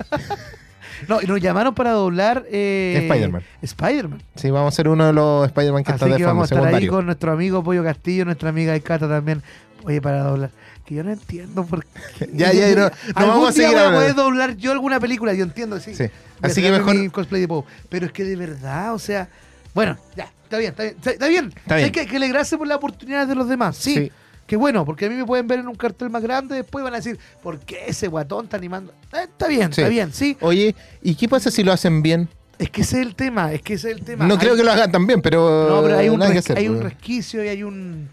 [1.08, 3.44] no, y nos llamaron para doblar eh, Spider-Man.
[3.62, 4.24] Spider-Man.
[4.36, 6.52] Sí, vamos a ser uno de los Spider-Man que Así está de que fondo, vamos
[6.52, 9.44] a estar ahí con nuestro amigo Pollo Castillo, nuestra amiga Icata también.
[9.84, 10.50] Oye, para doblar.
[10.90, 12.28] Que yo no entiendo por qué.
[12.34, 15.00] Ya, ya, no- no Algún vamos a día seguir voy a poder doblar yo alguna
[15.00, 15.94] película, yo entiendo, sí.
[15.94, 16.06] Sí.
[16.42, 16.96] Así que mejor.
[16.96, 17.64] mi cosplay de Poe.
[17.90, 19.30] Pero es que de verdad, o sea.
[19.76, 20.96] Bueno, ya, está bien, está bien.
[20.98, 21.54] Está bien.
[21.56, 21.86] Está bien.
[21.86, 23.78] Hay que, que le gracias por la oportunidad de los demás.
[23.78, 23.94] Sí.
[23.94, 24.12] Sí.
[24.48, 26.94] Qué bueno, porque a mí me pueden ver en un cartel más grande, después van
[26.96, 28.92] a decir, ¿por qué ese guatón está animando?
[29.14, 29.82] Eh, está bien, Sí.
[29.82, 30.38] está bien, sí.
[30.42, 32.28] Oye, ¿y qué pasa si lo hacen bien?
[32.58, 34.26] Es que ese es el tema, es que ese es el tema.
[34.26, 35.70] No Hay- creo que lo hagan tan bien, pero.
[35.70, 36.94] No, pero hay un, que hay un pues.
[36.94, 38.10] resquicio y hay un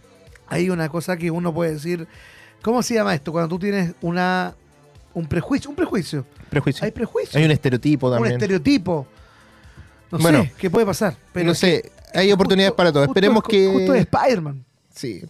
[0.48, 2.06] hay una cosa que uno puede decir.
[2.62, 3.32] ¿Cómo se llama esto?
[3.32, 4.54] Cuando tú tienes una
[5.14, 6.26] un prejuicio, un prejuicio.
[6.50, 6.84] Prejuicio.
[6.84, 8.34] Hay prejuicio, Hay un estereotipo un también.
[8.34, 9.06] estereotipo.
[10.10, 10.42] No Bueno.
[10.44, 13.48] sé qué puede pasar, pero no que sé, hay oportunidades justo- para justo Esperemos es-
[13.50, 13.66] que.
[13.72, 14.64] justo es Spider-Man.
[14.94, 15.22] Sí.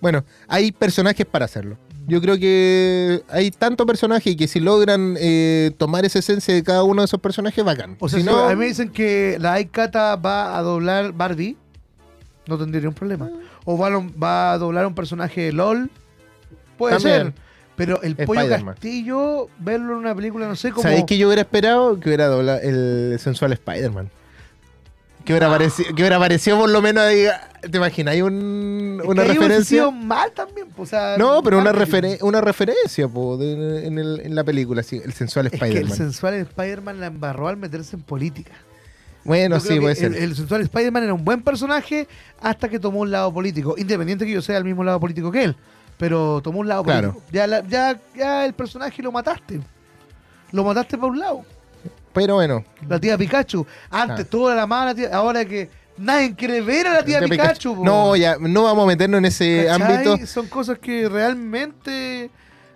[0.00, 1.76] Bueno, hay personajes para hacerlo.
[2.06, 6.82] Yo creo que hay tanto personaje que si logran eh, tomar esa esencia de cada
[6.82, 7.96] uno de esos personajes, bacán.
[8.00, 11.12] O sea, si si no, a mí me dicen que la Aikata va a doblar
[11.12, 11.56] Barbie,
[12.46, 13.28] no tendría ningún problema.
[13.64, 15.90] O va a, lo- va a doblar un personaje de LOL,
[16.80, 17.22] puede También.
[17.22, 17.32] ser.
[17.76, 18.74] Pero el pollo Spider-Man.
[18.74, 20.82] Castillo, verlo en una película, no sé cómo.
[20.82, 24.10] ¿sabéis que yo hubiera esperado que hubiera doblado el sensual Spider-Man?
[25.24, 27.26] Que hubiera, aparecido, que hubiera aparecido por lo menos ahí.
[27.70, 28.12] ¿Te imaginas?
[28.14, 29.64] Hay un, una que referencia.
[29.78, 33.98] sido mal también, pues, o sea, No, pero una, referen- una referencia po, de- en,
[33.98, 35.96] el- en la película, sí, el sensual Es que el Spider-Man.
[35.96, 38.52] sensual Spider-Man la embarró al meterse en política.
[39.24, 40.14] bueno, sí, puede ser.
[40.14, 42.08] el, el sensual Spider-Man era un buen personaje
[42.40, 43.74] hasta que tomó un lado político.
[43.78, 45.56] Independiente que yo sea el mismo lado político que él.
[46.00, 47.16] Pero tomó un lado Claro.
[47.30, 49.60] Ya, la- ya, ya el personaje lo mataste.
[50.50, 51.44] Lo mataste por un lado.
[52.12, 53.64] Pero bueno, La tía Pikachu.
[53.88, 54.28] Antes Ah.
[54.28, 55.10] todo era la mala tía.
[55.14, 57.84] Ahora que nadie quiere ver a la tía Pikachu.
[57.84, 59.92] no, ya, no vamos a meternos en ese ¿Cachai?
[60.08, 60.26] ámbito.
[60.26, 62.30] Son cosas que realmente.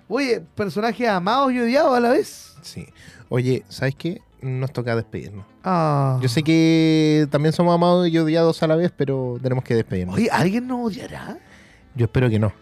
[0.07, 2.55] Oye, personajes amados y odiados a la vez.
[2.63, 2.87] Sí.
[3.31, 4.21] Oye, ¿sabes qué?
[4.43, 5.47] Nos toca despedirnos.
[5.65, 6.19] Ah.
[6.21, 10.15] Yo sé que también somos amados y odiados a la vez, pero tenemos que despedirnos.
[10.15, 11.39] Oye, ¿alguien nos odiará?
[11.97, 12.53] Yo espero que no.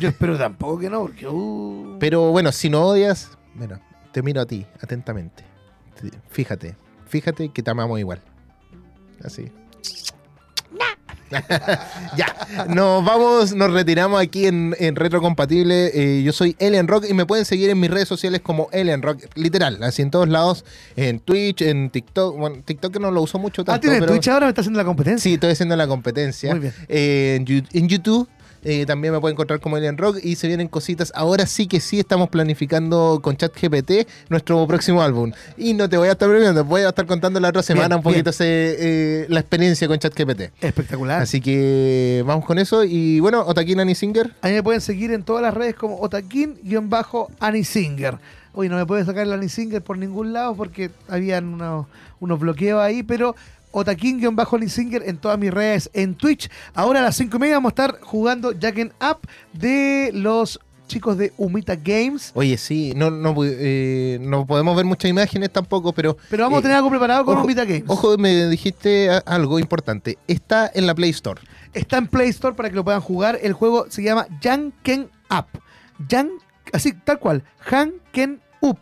[0.00, 1.26] Yo espero tampoco que no, porque.
[1.28, 3.80] uh, Pero bueno, si no odias, bueno,
[4.12, 5.44] te miro a ti atentamente.
[6.00, 6.74] Te- Fíjate,
[7.06, 8.20] fíjate que te amamos igual.
[9.24, 9.50] Así.
[12.16, 12.34] ya,
[12.68, 15.92] nos vamos, nos retiramos aquí en, en Retrocompatible.
[15.94, 19.00] Eh, yo soy Elian Rock y me pueden seguir en mis redes sociales como Elian
[19.00, 20.64] Rock, literal, así en todos lados,
[20.96, 22.36] en Twitch, en TikTok.
[22.36, 23.76] Bueno, TikTok no lo uso mucho tanto.
[23.76, 24.46] ah, ¿tienes pero- Twitch ahora?
[24.46, 25.22] ¿Me está haciendo la competencia?
[25.22, 26.50] Sí, estoy haciendo la competencia.
[26.50, 26.74] Muy bien.
[26.88, 28.28] Eh, en YouTube
[28.62, 31.12] eh, también me pueden encontrar como Alien Rock y se vienen cositas.
[31.14, 35.32] Ahora sí que sí estamos planificando con ChatGPT nuestro próximo álbum.
[35.56, 37.98] Y no te voy a estar premiando, voy a estar contando la otra semana Bien,
[37.98, 40.52] un poquito ese, eh, la experiencia con ChatGPT.
[40.60, 41.22] Espectacular.
[41.22, 42.84] Así que vamos con eso.
[42.84, 44.30] Y bueno, Otakin Annie Singer.
[44.42, 48.18] A mí me pueden seguir en todas las redes como Otakin-Anisinger.
[48.52, 51.86] Hoy no me pueden sacar el Anisinger por ningún lado porque habían unos,
[52.18, 53.36] unos bloqueos ahí, pero
[53.72, 56.50] Otakin-Anisinger en todas mis redes en Twitch.
[56.74, 60.60] Ahora a las 5 y media vamos a estar jugando Jack and Up de los
[60.90, 62.32] chicos de Umita Games.
[62.34, 66.16] Oye, sí, no, no, eh, no podemos ver muchas imágenes tampoco, pero.
[66.28, 67.84] Pero vamos eh, a tener algo preparado con ojo, Umita Games.
[67.86, 70.18] Ojo, me dijiste algo importante.
[70.26, 71.40] Está en la Play Store.
[71.72, 73.38] Está en Play Store para que lo puedan jugar.
[73.40, 75.46] El juego se llama Janken Up.
[76.08, 76.30] Jan,
[76.72, 77.44] así, tal cual.
[77.60, 78.80] Janken Up.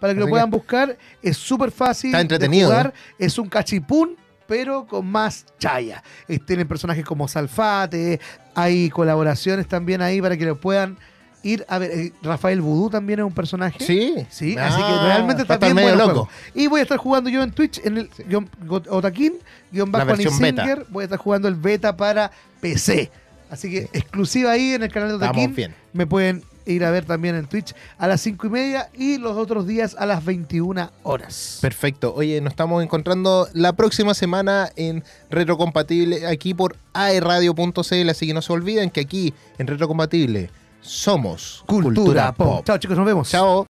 [0.00, 0.96] Para que Así lo que- puedan buscar.
[1.22, 2.94] Es súper fácil Está entretenido, de jugar.
[3.18, 6.02] Es un cachipún, pero con más chaya.
[6.26, 8.18] Eh, Tienen personajes como Salfate.
[8.54, 10.96] Hay colaboraciones también ahí para que lo puedan
[11.42, 11.90] ir a ver.
[11.92, 13.82] eh, Rafael Vudú también es un personaje.
[13.84, 14.14] Sí.
[14.28, 16.24] Sí, Ah, así que realmente está estar bien medio bueno el loco.
[16.26, 16.52] juego.
[16.54, 19.34] Y voy a estar jugando yo en Twitch, en el guión- go- Otaquín,
[19.70, 20.16] guion bajo.
[20.16, 20.84] Singer.
[20.90, 22.30] Voy a estar jugando el beta para
[22.60, 23.10] PC.
[23.50, 25.54] Así que exclusiva ahí en el canal de Estamos Otaquín.
[25.54, 25.74] bien.
[25.92, 29.36] Me pueden ir a ver también en Twitch a las 5 y media y los
[29.36, 31.58] otros días a las 21 horas.
[31.60, 32.14] Perfecto.
[32.14, 38.08] Oye, nos estamos encontrando la próxima semana en Retrocompatible aquí por aerradio.cl.
[38.08, 40.50] Así que no se olviden que aquí en Retrocompatible
[40.80, 42.64] somos Cultura, Pop.
[42.64, 43.30] Chao chicos, nos vemos.
[43.30, 43.66] Chao.